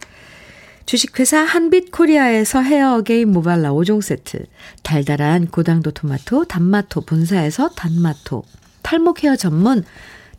[0.86, 4.46] 주식회사 한빛코리아에서 헤어게임 모발라 5종 세트,
[4.82, 8.42] 달달한 고당도 토마토 단마토 본사에서 단마토,
[8.82, 9.84] 탈모 케어 전문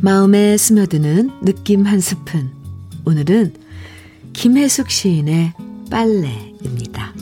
[0.00, 2.50] 마음에 스며드는 느낌 한 스푼.
[3.06, 3.54] 오늘은
[4.34, 5.54] 김혜숙 시인의
[5.90, 7.14] 빨래입니다.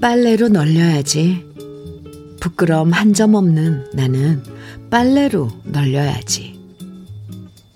[0.00, 1.47] 빨래로 널려야지.
[2.40, 4.42] 부끄럼 한 점 없는 나는
[4.90, 6.58] 빨래로 널려야지.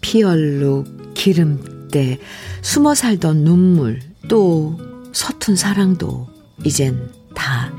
[0.01, 2.18] 피얼룩, 기름때,
[2.62, 4.79] 숨어 살던 눈물, 또
[5.12, 6.29] 서툰 사랑도
[6.64, 7.72] 이젠 다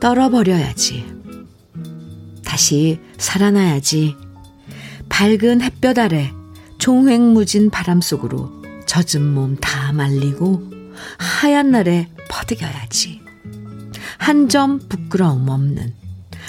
[0.00, 1.06] 떨어버려야지.
[2.44, 4.16] 다시 살아나야지.
[5.08, 6.32] 밝은 햇볕 아래
[6.78, 8.50] 종횡무진 바람 속으로
[8.86, 10.62] 젖은 몸 다 말리고
[11.18, 13.22] 하얀 날에 퍼득여야지.
[14.18, 15.94] 한 점 부끄러움 없는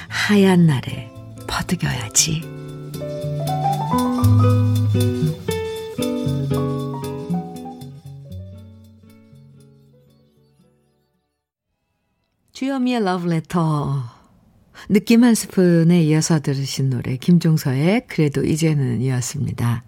[0.07, 1.09] 하얀 날에
[1.47, 2.41] 퍼득여야지.
[12.53, 14.03] 주여미의 러브레터.
[14.89, 19.83] 느낌 한 스푼에 이어서 들으신 노래 김종서의 그래도 이제는 이었습니다.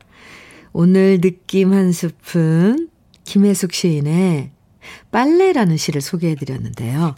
[0.73, 2.89] 오늘 느낌 한 스푼
[3.23, 4.51] 김혜숙 시인의
[5.11, 7.15] 빨래라는 시를 소개해 드렸는데요.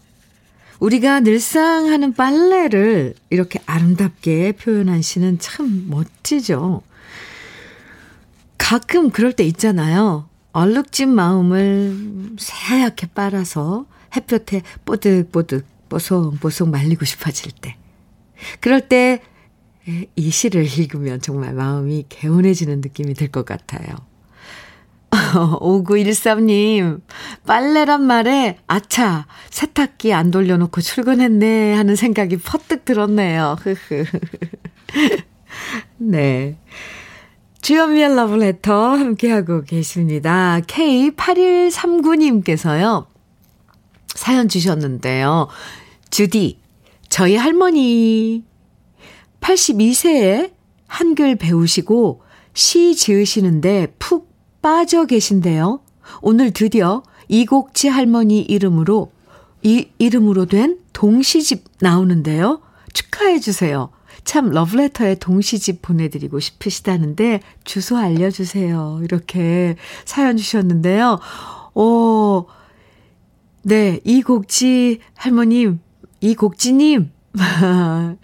[0.81, 6.81] 우리가 늘상 하는 빨래를 이렇게 아름답게 표현한 시는 참 멋지죠.
[8.57, 10.27] 가끔 그럴 때 있잖아요.
[10.53, 17.77] 얼룩진 마음을 새하얗게 빨아서 햇볕에 뽀득뽀득 뽀송뽀송 말리고 싶어질 때.
[18.59, 19.21] 그럴 때
[20.15, 23.95] 이 시를 읽으면 정말 마음이 개운해지는 느낌이 들 것 같아요.
[25.59, 27.01] 5913님,
[27.45, 33.57] 빨래란 말에, 아차, 세탁기 안 돌려놓고 출근했네 하는 생각이 퍼뜩 들었네요.
[35.97, 36.57] 네.
[37.61, 40.61] 주연미의 러브레터 함께하고 계십니다.
[40.65, 43.07] K8139님께서요.
[44.07, 45.49] 사연 주셨는데요.
[46.09, 46.61] 주디,
[47.09, 48.45] 저희 할머니
[49.41, 50.53] 82세에
[50.87, 52.21] 한글 배우시고
[52.53, 54.30] 시 지으시는데 푹
[54.61, 55.79] 빠져 계신데요.
[56.21, 59.11] 오늘 드디어 이곡지 할머니 이름으로
[59.63, 62.61] 이 이름으로 된 동시집 나오는데요.
[62.93, 63.89] 축하해 주세요.
[64.23, 68.99] 참 러브레터에 동시집 보내드리고 싶으시다는데 주소 알려주세요.
[69.03, 71.19] 이렇게 사연 주셨는데요.
[71.73, 72.45] 오,
[73.63, 75.79] 네, 이곡지 할머님,
[76.19, 77.11] 이곡지님,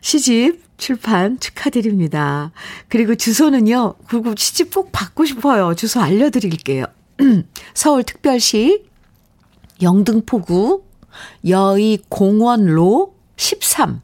[0.00, 2.50] 시집 출판 축하드립니다.
[2.88, 5.76] 그리고 주소는요, 그리고 시집 꼭 받고 싶어요.
[5.76, 6.86] 주소 알려드릴게요.
[7.74, 8.86] 서울특별시
[9.82, 10.82] 영등포구
[11.46, 14.00] 여의공원로 13.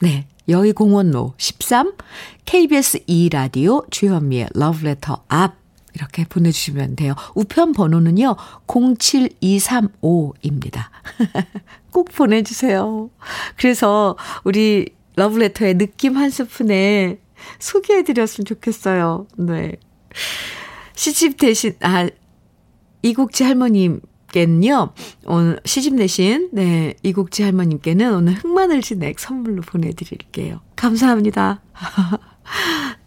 [0.00, 0.26] 네.
[0.48, 1.92] 여의공원로 13
[2.46, 5.56] KBS 2라디오 주현미의 러브레터 앞
[5.94, 7.14] 이렇게 보내주시면 돼요.
[7.34, 8.34] 우편 번호는요
[8.66, 10.84] 07235입니다.
[11.92, 13.10] 꼭 보내주세요.
[13.56, 17.18] 그래서 우리 러브레터의 느낌 한 스푼에
[17.58, 19.26] 소개해드렸으면 좋겠어요.
[19.36, 19.72] 네.
[20.94, 22.08] 시집 대신, 아,
[23.02, 24.92] 이국지 할머님께는요,
[25.26, 30.60] 오늘 시집 내신, 네, 이국지 할머님께는 오늘 흑마늘 진액 선물로 보내드릴게요.
[30.76, 31.62] 감사합니다.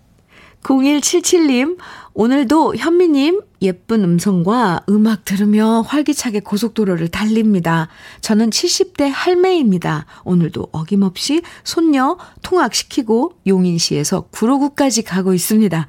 [0.63, 1.77] 0177님,
[2.13, 7.87] 오늘도 현미님 예쁜 음성과 음악 들으며 활기차게 고속도로를 달립니다.
[8.21, 10.05] 저는 70대 할매입니다.
[10.23, 15.87] 오늘도 어김없이 손녀 통학시키고 용인시에서 구로구까지 가고 있습니다.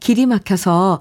[0.00, 1.00] 길이 막혀서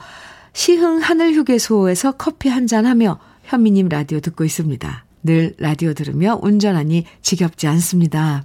[0.54, 5.06] 시흥 하늘휴게소에서 커피 한잔 하며 현미님 라디오 듣고 있습니다.
[5.24, 8.44] 늘 라디오 들으며 운전하니 지겹지 않습니다.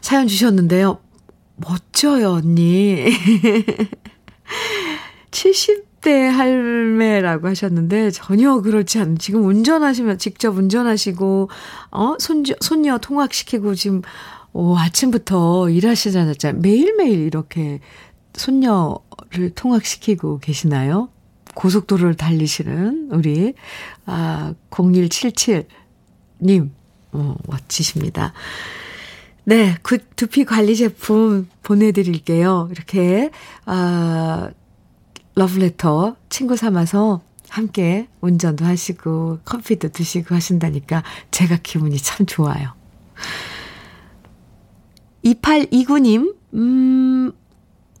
[0.00, 0.98] 사연 주셨는데요.
[1.56, 3.06] 멋져요, 언니.
[5.30, 11.50] 70대 할매라고 하셨는데 전혀 그렇지 않, 지금 운전하시면 직접 운전하시고,
[11.90, 14.02] 어, 손주, 손녀 통학시키고 지금,
[14.52, 16.34] 오, 아침부터 일하시잖아요.
[16.56, 17.80] 매일매일 이렇게
[18.34, 21.08] 손녀를 통학시키고 계시나요?
[21.54, 23.54] 고속도로를 달리시는 우리,
[24.06, 26.70] 아, 0177님,
[27.12, 28.32] 어, 멋지십니다.
[29.46, 32.68] 네, good 두피 관리 제품 보내드릴게요.
[32.72, 33.30] 이렇게,
[33.66, 34.50] 아,
[35.34, 42.72] 러브레터 친구 삼아서 함께 운전도 하시고 커피도 드시고 하신다니까 제가 기분이 참 좋아요.
[45.24, 47.32] 2829님, 음,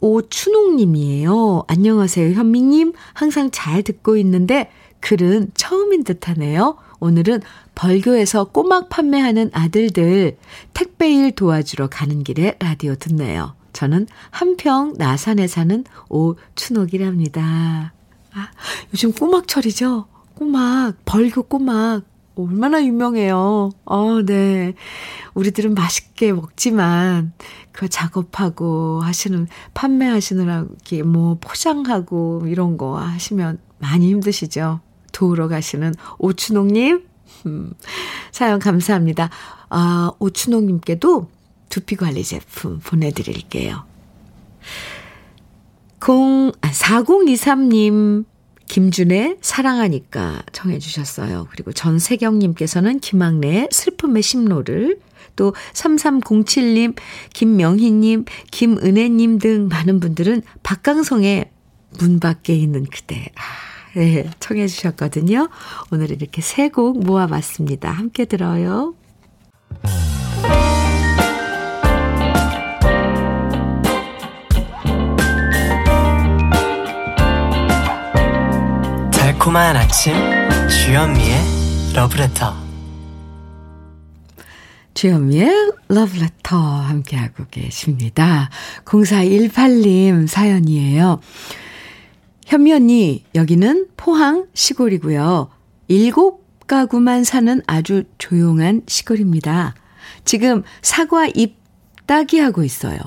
[0.00, 1.64] 오춘옥님이에요.
[1.68, 2.92] 안녕하세요, 현미님.
[3.12, 6.76] 항상 잘 듣고 있는데 글은 처음인 듯 하네요.
[7.00, 7.40] 오늘은
[7.74, 10.36] 벌교에서 꼬막 판매하는 아들들
[10.72, 13.54] 택배일 도와주러 가는 길에 라디오 듣네요.
[13.72, 17.92] 저는 한평 나산에 사는 오춘옥이랍니다.
[18.32, 18.48] 아,
[18.92, 20.06] 요즘 꼬막철이죠?
[20.34, 22.04] 꼬막, 벌교 꼬막.
[22.36, 23.70] 얼마나 유명해요.
[23.84, 24.74] 어, 네.
[25.34, 27.32] 우리들은 맛있게 먹지만,
[27.70, 34.80] 그 작업하고 하시는, 판매하시느라, 이렇게 뭐 포장하고 이런 거 하시면 많이 힘드시죠?
[35.12, 37.04] 도우러 가시는 오춘옥님,
[37.46, 37.72] 음,
[38.32, 39.30] 사연 감사합니다.
[39.68, 41.28] 아, 오춘옥님께도
[41.68, 43.84] 두피 관리 제품 보내드릴게요.
[46.06, 48.24] 0, 아, 4023님,
[48.66, 51.48] 김준의 사랑하니까 청해주셨어요.
[51.50, 55.00] 그리고 전세경님께서는 김학래의 슬픔의 심로를,
[55.36, 56.96] 또 3307님,
[57.32, 61.50] 김명희님, 김은혜님 등 많은 분들은 박강성의
[61.98, 63.30] 문 밖에 있는 그대.
[63.36, 65.48] 아, 네, 청해 주셨거든요.
[65.90, 67.90] 오늘 이렇게 세 곡 모아봤습니다.
[67.90, 68.94] 함께 들어요.
[79.12, 80.14] 달콤한 아침
[80.68, 81.38] 주현미의
[81.94, 82.54] 러브레터
[84.94, 88.48] 주현미의 러브레터 함께하고 계십니다.
[88.84, 91.20] 0418님 사연이에요.
[92.44, 95.48] 현미 언니, 여기는 포항 시골이고요.
[95.88, 99.74] 일곱 가구만 사는 아주 조용한 시골입니다.
[100.24, 101.56] 지금 사과 잎
[102.06, 102.98] 따기 하고 있어요.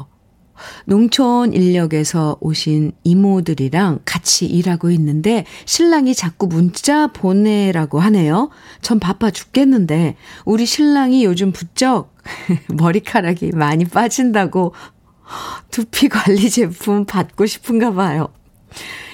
[0.86, 8.50] 농촌 인력에서 오신 이모들이랑 같이 일하고 있는데 신랑이 자꾸 문자 보내라고 하네요.
[8.82, 10.16] 전 바빠 죽겠는데
[10.46, 12.16] 우리 신랑이 요즘 부쩍
[12.74, 14.74] 머리카락이 많이 빠진다고
[15.70, 18.30] 두피 관리 제품 받고 싶은가 봐요.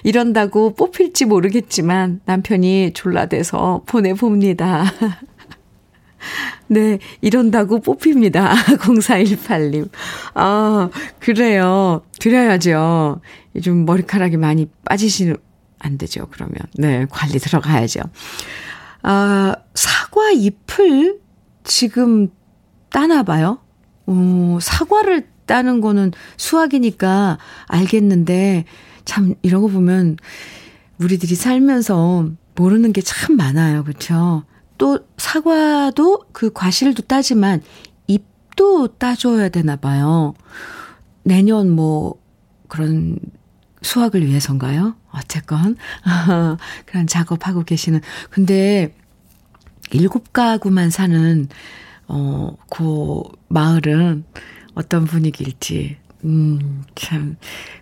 [0.03, 4.85] 이런다고 뽑힐지 모르겠지만 남편이 졸라대서 보내봅니다.
[6.67, 8.53] 네, 이런다고 뽑힙니다.
[8.79, 9.89] 0418님.
[10.33, 10.89] 아,
[11.19, 12.01] 그래요.
[12.19, 13.21] 드려야죠.
[13.55, 15.37] 요즘 머리카락이 많이 빠지시는,
[15.79, 16.55] 안 되죠, 그러면.
[16.77, 18.01] 네, 관리 들어가야죠.
[19.03, 21.19] 아, 사과 잎을
[21.63, 22.29] 지금
[22.89, 23.59] 따나 봐요.
[24.05, 27.37] 어, 사과를 따는 거는 수학이니까
[27.67, 28.65] 알겠는데,
[29.05, 30.17] 참, 거 보면,
[30.99, 33.83] 우리들이 살면서 모르는 게 참 많아요.
[33.83, 34.43] 그렇죠?
[34.77, 37.61] 또 사과도 그 과실도 따지만
[38.07, 40.33] 잎도 따줘야 되나 봐요.
[41.23, 42.15] 내년 뭐
[42.67, 43.17] 그런
[43.81, 44.95] 수확을 위해서인가요?
[45.11, 45.75] 어쨌건
[46.85, 48.01] 그런 작업하고 계시는.
[48.29, 48.95] 근데
[49.91, 51.47] 일곱 가구만 사는
[52.07, 54.25] 어그 마을은
[54.75, 57.35] 어떤 분위기일지 음, 참,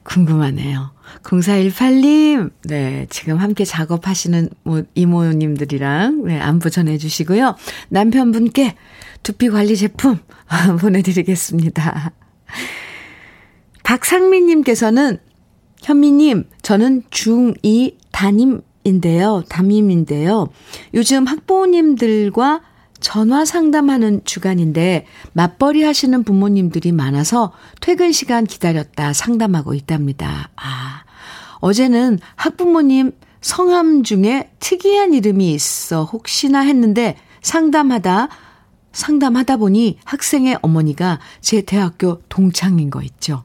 [0.04, 0.92] 궁금하네요.
[1.24, 7.56] 0418님, 네, 지금 함께 작업하시는 뭐 이모님들이랑, 네, 안부 전해주시고요.
[7.90, 8.76] 남편분께
[9.22, 10.18] 두피 관리 제품
[10.80, 12.14] 보내드리겠습니다.
[13.84, 15.20] 박상민님께서는,
[15.84, 20.48] 현미님, 저는 중2 담임인데요, 담임인데요.
[20.94, 22.62] 요즘 학부모님들과
[23.02, 30.50] 전화 상담하는 주간인데 맞벌이 하시는 부모님들이 많아서 퇴근 시간 기다렸다 상담하고 있답니다.
[30.56, 31.04] 아,
[31.60, 38.30] 어제는 학부모님 성함 중에 특이한 이름이 있어 혹시나 했는데 상담하다
[38.94, 43.44] 상담하다 보니 학생의 어머니가 제 대학교 동창인 거 있죠.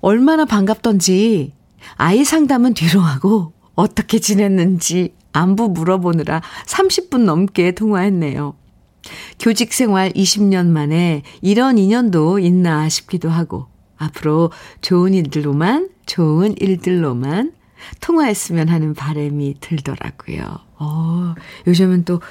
[0.00, 1.54] 얼마나 반갑던지
[1.96, 8.54] 아이 상담은 뒤로 하고 어떻게 지냈는지 안부 물어보느라 30분 넘게 통화했네요.
[9.38, 13.66] 교직 생활 20년 만에 이런 인연도 있나 싶기도 하고,
[13.98, 17.52] 앞으로 좋은 일들로만, 좋은 일들로만
[18.00, 20.44] 통화했으면 하는 바람이 들더라고요.
[20.78, 21.34] 어,
[21.66, 22.22] 요즘은 또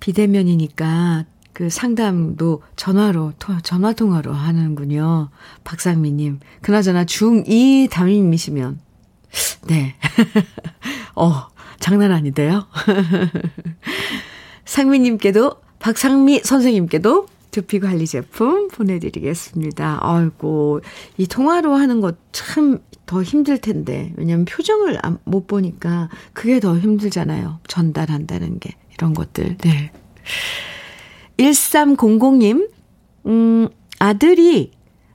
[0.00, 3.32] 비대면이니까 그 상담도 전화로,
[3.62, 5.30] 전화 통화로 하는군요.
[5.64, 6.40] 박상미님.
[6.62, 8.80] 그나저나 중2 담임이시면,
[9.68, 9.94] 네.
[11.14, 11.48] 어,
[11.80, 12.66] 장난 아닌데요?
[14.64, 19.98] 상미님께도, 박상미 선생님께도 두피 관리 제품 보내드리겠습니다.
[20.00, 20.80] 아이고,
[21.16, 22.78] 이 통화로 하는 것 참
[23.10, 24.12] 더 힘들 텐데.
[24.16, 27.58] 왜냐면 표정을 못 보니까 그게 더 힘들잖아요.
[27.66, 28.76] 전달한다는 게.
[28.94, 29.56] 이런 것들.
[29.58, 29.90] 네.
[31.36, 32.70] 1300님,
[33.26, 33.68] 음,
[33.98, 34.70] 아들이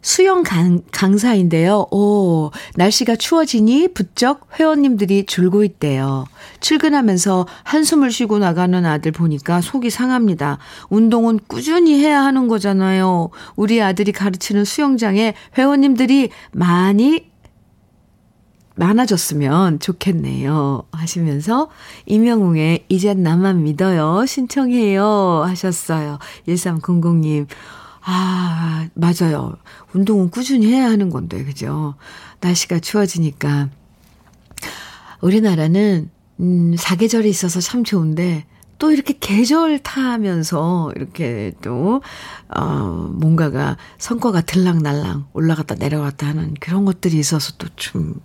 [0.05, 1.87] 수영 강, 강사인데요.
[1.89, 6.25] 오, 날씨가 추워지니 부쩍 회원님들이 줄고 있대요.
[6.59, 10.59] 출근하면서 한숨을 쉬고 나가는 아들 보니까 속이 상합니다.
[10.89, 13.31] 운동은 꾸준히 해야 하는 거잖아요.
[13.55, 17.31] 우리 아들이 가르치는 수영장에 회원님들이 많이
[18.75, 20.83] 많아졌으면 좋겠네요.
[20.91, 21.69] 하시면서
[22.05, 24.27] 이명웅의 이젠 나만 믿어요.
[24.27, 25.45] 신청해요.
[25.47, 26.19] 하셨어요.
[26.47, 27.47] 1300님.
[28.07, 29.55] 아, 맞아요.
[29.93, 31.95] 운동은 꾸준히 해야 하는 건데, 그죠?
[32.41, 33.69] 날씨가 추워지니까.
[35.21, 38.45] 우리나라는, 음, 사계절이 있어서 참 좋은데,
[38.77, 42.01] 또 이렇게 계절 타면서 이렇게 또,
[42.55, 42.61] 어,
[43.13, 48.15] 뭔가가 성과가 들락날락 올라갔다 내려갔다 하는 그런 것들이 있어서 또 좀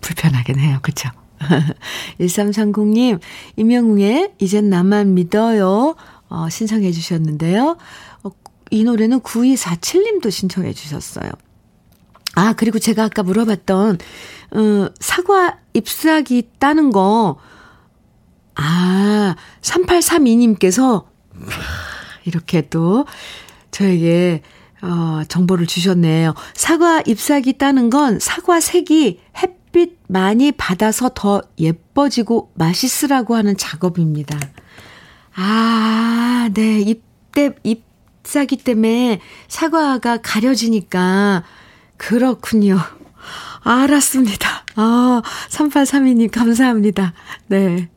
[0.00, 0.78] 불편하긴 해요.
[0.82, 1.10] 그쵸?
[2.20, 3.20] 1330님,
[3.56, 5.94] 임영웅의 이젠 나만 믿어요.
[6.28, 7.76] 어, 신청해 주셨는데요.
[8.70, 11.30] 이 노래는 9247님도 신청해 주셨어요.
[12.34, 13.98] 아, 그리고 제가 아까 물어봤던,
[14.52, 17.38] 어, 사과 잎사귀 따는 거,
[18.54, 21.04] 아, 3832님께서,
[22.24, 23.04] 이렇게 또,
[23.72, 24.42] 저에게,
[24.82, 26.34] 어, 정보를 주셨네요.
[26.54, 34.38] 사과 잎사귀 따는 건 사과 색이 햇빛 많이 받아서 더 예뻐지고 맛있으라고 하는 작업입니다.
[35.34, 37.89] 아, 네, 잎대, 잎
[38.30, 41.42] 잎사귀 때문에 사과가 가려지니까
[41.96, 42.78] 그렇군요.
[43.62, 44.64] 알았습니다.
[44.76, 47.12] 아, 3832님 감사합니다.
[47.48, 47.90] 네.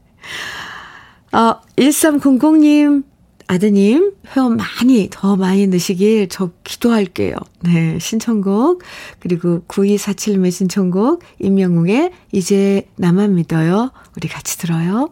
[1.32, 3.04] 아, 1300님
[3.46, 7.36] 아드님 회원 많이 더 많이 넣으시길 저 기도할게요.
[7.62, 8.82] 네, 신청곡
[9.20, 13.92] 그리고 9247님의 신청곡 임영웅의 이제 나만 믿어요.
[14.16, 15.10] 우리 같이 들어요.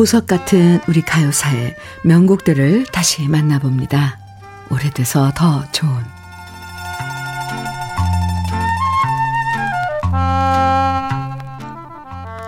[0.00, 4.18] 보석 같은 우리 가요사의 명곡들을 다시 만나봅니다.
[4.70, 5.92] 오래돼서 더 좋은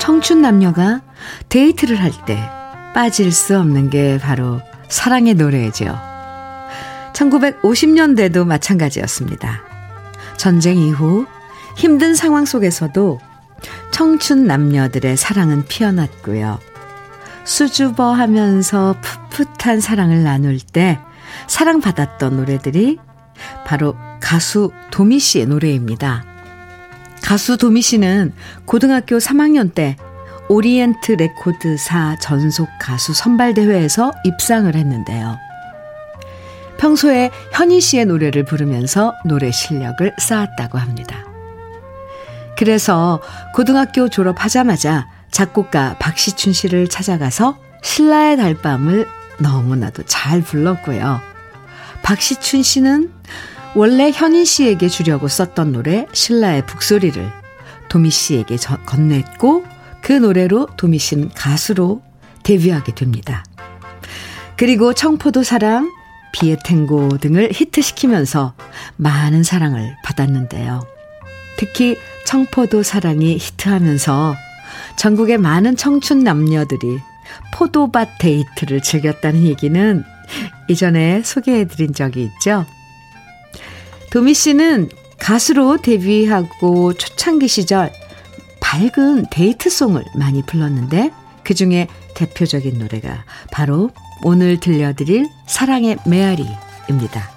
[0.00, 1.03] 청춘 남녀가
[1.50, 2.42] 데이트를 할 때
[2.94, 5.94] 빠질 수 없는 게 바로 사랑의 노래죠.
[7.12, 9.61] 1950년대도 마찬가지였습니다.
[10.38, 11.26] 전쟁 이후
[11.76, 13.20] 힘든 상황 속에서도
[13.90, 16.72] 청춘 남녀들의 사랑은 피어났고요.
[17.45, 18.95] 수줍어 하면서
[19.30, 20.99] 풋풋한 사랑을 나눌 때
[21.47, 22.99] 사랑받았던 노래들이
[23.64, 26.24] 바로 가수 도미 씨의 노래입니다.
[27.22, 28.32] 가수 도미 씨는
[28.64, 29.97] 고등학교 3학년 때
[30.49, 35.38] 오리엔트 레코드사 전속 가수 선발대회에서 입상을 했는데요.
[36.78, 41.24] 평소에 현인 씨의 노래를 부르면서 노래 실력을 쌓았다고 합니다.
[42.59, 43.20] 그래서
[43.55, 49.09] 고등학교 졸업하자마자 작곡가 박시춘 씨를 찾아가서 신라의 달밤을
[49.41, 51.20] 너무나도 잘 불렀고요.
[52.03, 53.12] 박시춘 씨는
[53.74, 57.33] 원래 현인 씨에게 주려고 썼던 노래 신라의 북소리를
[57.89, 59.64] 도미 씨에게 건넸고
[60.03, 62.03] 그 노래로 도미 씨는 가수로
[62.43, 63.45] 데뷔하게 됩니다.
[64.57, 65.91] 그리고 청포도 사랑,
[66.33, 68.55] 비의 탱고 등을 히트시키면서
[68.97, 70.87] 많은 사랑을 받았는데요.
[71.57, 74.35] 특히 청포도 사랑이 히트하면서
[74.97, 77.01] 전국의 많은 청춘 남녀들이
[77.55, 80.05] 포도밭 데이트를 즐겼다는 얘기는
[80.68, 82.66] 이전에 소개해드린 적이 있죠.
[84.11, 87.93] 도미 씨는 가수로 데뷔하고 초창기 시절
[88.61, 91.11] 밝은 데이트송을 많이 불렀는데
[91.45, 93.91] 그 중에 대표적인 노래가 바로
[94.23, 97.31] 오늘 들려드릴 사랑의 메아리입니다.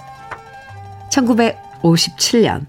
[1.11, 2.65] 1957년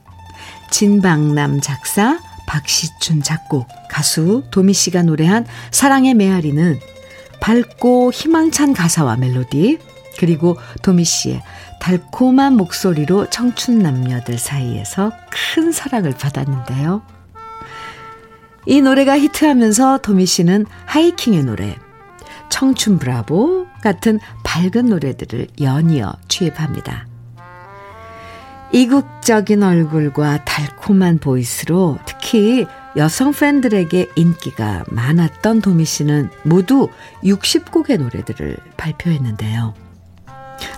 [0.71, 6.79] 진방남 작사, 박시춘 작곡, 가수 도미 씨가 노래한 사랑의 메아리는
[7.41, 9.79] 밝고 희망찬 가사와 멜로디,
[10.19, 11.43] 그리고 도미 씨의
[11.81, 17.03] 달콤한 목소리로 청춘 남녀들 사이에서 큰 사랑을 받았는데요.
[18.65, 21.77] 이 노래가 히트하면서 도미 씨는 하이킹의 노래,
[22.49, 27.07] 청춘 브라보 같은 밝은 노래들을 연이어 취입합니다.
[28.73, 36.89] 이국적인 얼굴과 달콤한 보이스로 특히 여성 팬들에게 인기가 많았던 도미 씨는 모두
[37.23, 39.75] 60곡의 노래들을 발표했는데요.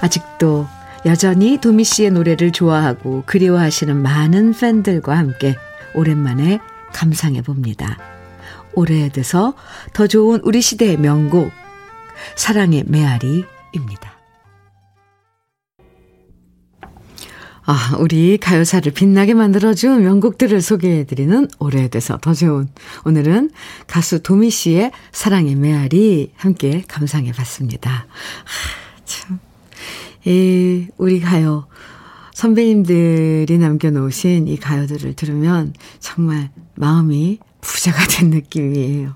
[0.00, 0.66] 아직도
[1.06, 5.56] 여전히 도미 씨의 노래를 좋아하고 그리워하시는 많은 팬들과 함께
[5.94, 6.58] 오랜만에
[6.92, 7.98] 감상해 봅니다.
[8.74, 9.54] 오래돼서
[9.92, 11.50] 더 좋은 우리 시대의 명곡,
[12.36, 14.07] 사랑의 메아리입니다.
[17.70, 22.66] 아, 우리 가요사를 빛나게 만들어준 명곡들을 소개해드리는 오래돼서 더 좋은.
[23.04, 23.50] 오늘은
[23.86, 27.90] 가수 도미 씨의 사랑의 메아리 함께 감상해 봤습니다.
[27.90, 29.38] 하, 참.
[30.24, 31.66] 이, 우리 가요.
[32.32, 39.14] 선배님들이 남겨놓으신 이 가요들을 들으면 정말 마음이 부자가 된 느낌이에요.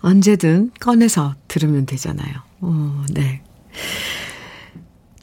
[0.00, 2.34] 언제든 꺼내서 들으면 되잖아요.
[2.60, 3.40] 어, 네.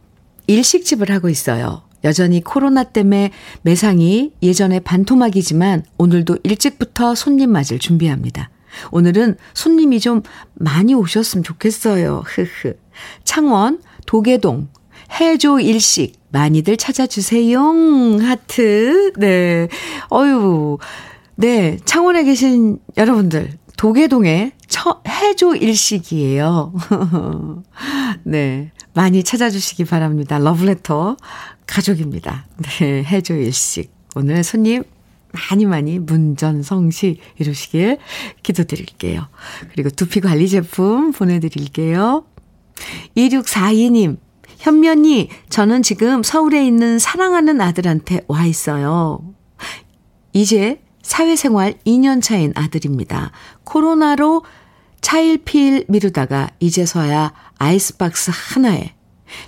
[0.47, 1.83] 일식집을 하고 있어요.
[2.03, 3.31] 여전히 코로나 때문에
[3.61, 8.49] 매상이 예전에 반토막이지만 오늘도 일찍부터 손님 맞을 준비합니다.
[8.91, 10.23] 오늘은 손님이 좀
[10.55, 12.23] 많이 오셨으면 좋겠어요.
[12.25, 12.73] 흐흐.
[13.23, 14.67] 창원 도계동
[15.19, 17.61] 해조 일식 많이들 찾아주세요.
[18.21, 19.13] 하트.
[19.17, 19.67] 네.
[20.11, 20.77] 어유
[21.35, 21.77] 네.
[21.85, 26.73] 창원에 계신 여러분들, 도계동의 처, 해조 일식이에요.
[28.23, 28.71] 네.
[28.93, 30.37] 많이 찾아주시기 바랍니다.
[30.39, 31.17] 러브레터
[31.65, 32.45] 가족입니다.
[32.79, 33.03] 네.
[33.03, 33.91] 해조 일식.
[34.15, 34.83] 오늘 손님
[35.49, 37.97] 많이 많이 문전성시 이루시길
[38.43, 39.27] 기도드릴게요.
[39.71, 42.25] 그리고 두피 관리 제품 보내드릴게요.
[43.15, 44.17] 2642님,
[44.61, 49.19] 현면이 저는 지금 서울에 있는 사랑하는 아들한테 와 있어요.
[50.33, 53.31] 이제 사회생활 2년 차인 아들입니다.
[53.63, 54.43] 코로나로
[55.01, 58.93] 차일피일 미루다가 이제서야 아이스박스 하나에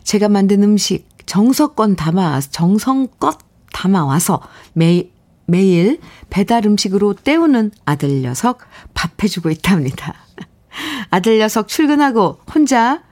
[0.04, 3.38] 제가 만든 음식 정성껏 담아 정성껏
[3.72, 4.42] 담아와서
[4.74, 5.12] 매,
[5.46, 6.00] 매일
[6.32, 8.60] 배달 음식으로 때우는 아들 녀석
[8.96, 10.16] 밥 해주고 있답니다.
[11.12, 13.04] 아들 녀석 출근하고 혼자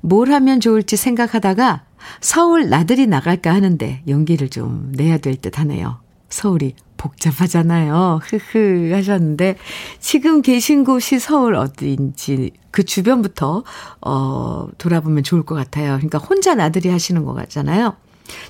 [0.00, 1.84] 뭘 하면 좋을지 생각하다가
[2.20, 6.00] 서울 나들이 나갈까 하는데 용기를 좀 내야 될 듯 하네요.
[6.28, 8.20] 서울이 복잡하잖아요.
[8.22, 9.56] 흐흐 하셨는데
[10.00, 13.62] 지금 계신 곳이 서울 어디인지 그 주변부터
[14.00, 15.96] 어 돌아보면 좋을 것 같아요.
[15.96, 17.94] 그러니까 혼자 나들이 하시는 것 같잖아요.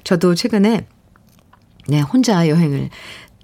[0.04, 0.86] 저도 최근에
[1.88, 2.90] 네, 혼자 여행을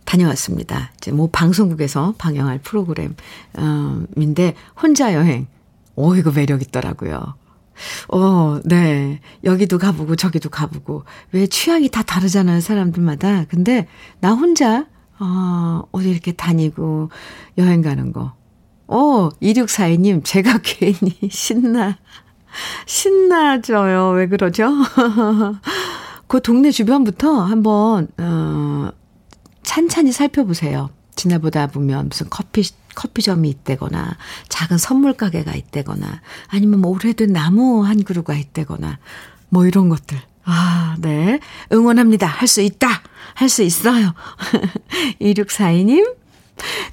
[0.04, 0.92] 다녀왔습니다.
[0.96, 5.46] 이제 뭐 방송국에서 방영할 프로그램인데 혼자 여행.
[5.96, 7.34] 오 이거 매력 있더라고요.
[8.08, 9.20] 어, 네.
[9.44, 11.04] 여기도 가보고 저기도 가보고.
[11.32, 13.44] 왜 취향이 다 다르잖아요, 사람들마다.
[13.48, 13.86] 근데
[14.20, 14.86] 나 혼자,
[15.18, 17.10] 어, 어디 이렇게 다니고
[17.58, 18.34] 여행 가는 거.
[18.86, 21.98] 어, 2642님, 제가 괜히 신나,
[22.86, 24.10] 신나져요.
[24.10, 24.70] 왜 그러죠?
[26.26, 28.90] 그 동네 주변부터 한번, 어,
[29.62, 30.90] 찬찬히 살펴보세요.
[31.14, 32.62] 지나보다 보면 무슨 커피,
[32.94, 34.16] 커피점이 있다거나,
[34.48, 38.98] 작은 선물 가게가 있다거나, 아니면 뭐 오래된 나무 한 그루가 있다거나,
[39.48, 40.18] 뭐 이런 것들.
[40.44, 41.38] 아, 네.
[41.72, 42.26] 응원합니다.
[42.26, 42.88] 할 수 있다.
[43.34, 44.14] 할 수 있어요.
[45.20, 46.14] 2642님,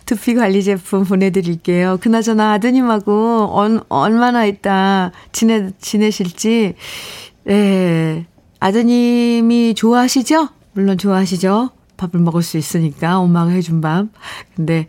[0.06, 1.98] 두피 관리 제품 보내드릴게요.
[2.02, 6.76] 그나저나 아드님하고 얼, 얼마나 있다 지내, 지내실지,
[7.50, 8.26] 예.
[8.60, 10.50] 아드님이 좋아하시죠?
[10.74, 11.72] 물론 좋아하시죠?
[11.98, 14.08] 밥을 먹을 수 있으니까 엄마가 해준 밥.
[14.56, 14.88] 근데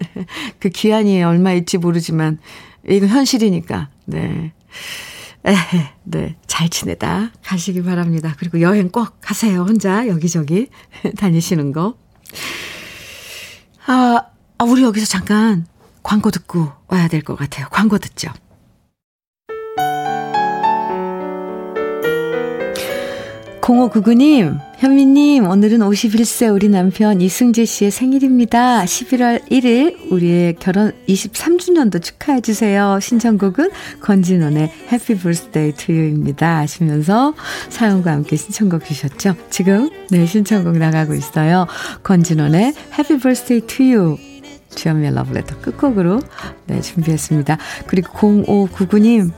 [0.58, 2.38] 그 기한이 얼마 일지 모르지만
[2.88, 3.88] 이건 현실이니까.
[4.06, 4.52] 네.
[5.44, 6.36] 에헤, 네.
[6.46, 8.34] 잘 지내다 가시기 바랍니다.
[8.38, 9.62] 그리고 여행 꼭 가세요.
[9.62, 10.68] 혼자 여기저기
[11.18, 11.96] 다니시는 거.
[13.86, 14.22] 아,
[14.58, 15.66] 아, 우리 여기서 잠깐
[16.02, 17.66] 광고 듣고 와야 될 것 같아요.
[17.70, 18.30] 광고 듣죠.
[23.60, 28.84] 0599님, 현미님, 오늘은 51세 우리 남편 이승재 씨의 생일입니다.
[28.84, 32.98] 11월 1일 우리의 결혼 23주년도 축하해주세요.
[33.00, 33.70] 신청곡은
[34.00, 36.58] 권진원의 해피 불스데이 투유입니다.
[36.58, 37.32] 하시면서
[37.68, 39.36] 사연과 함께 신청곡 주셨죠?
[39.50, 41.68] 지금, 네, 신청곡 나가고 있어요.
[42.02, 44.18] 권진원의 해피 불스데이 투유.
[44.74, 46.18] 주연미의 러브레터 끝곡으로,
[46.66, 47.56] 네, 준비했습니다.
[47.86, 49.30] 그리고 0599님,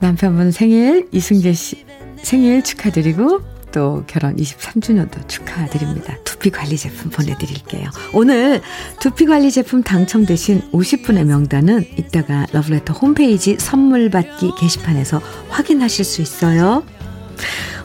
[0.00, 1.82] 남편분 생일 이승재 씨
[2.22, 6.16] 생일 축하드리고 또 결혼 23주년도 축하드립니다.
[6.22, 7.90] 두피 관리 제품 보내드릴게요.
[8.12, 8.60] 오늘
[9.00, 16.84] 두피 관리 제품 당첨되신 50분의 명단은 이따가 러브레터 홈페이지 선물 받기 게시판에서 확인하실 수 있어요.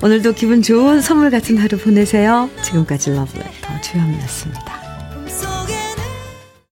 [0.03, 2.51] 오늘도 기분 좋은 선물 같은 하루 보내세요.
[2.61, 4.88] 지금까지 러브레터 주현미였습니다.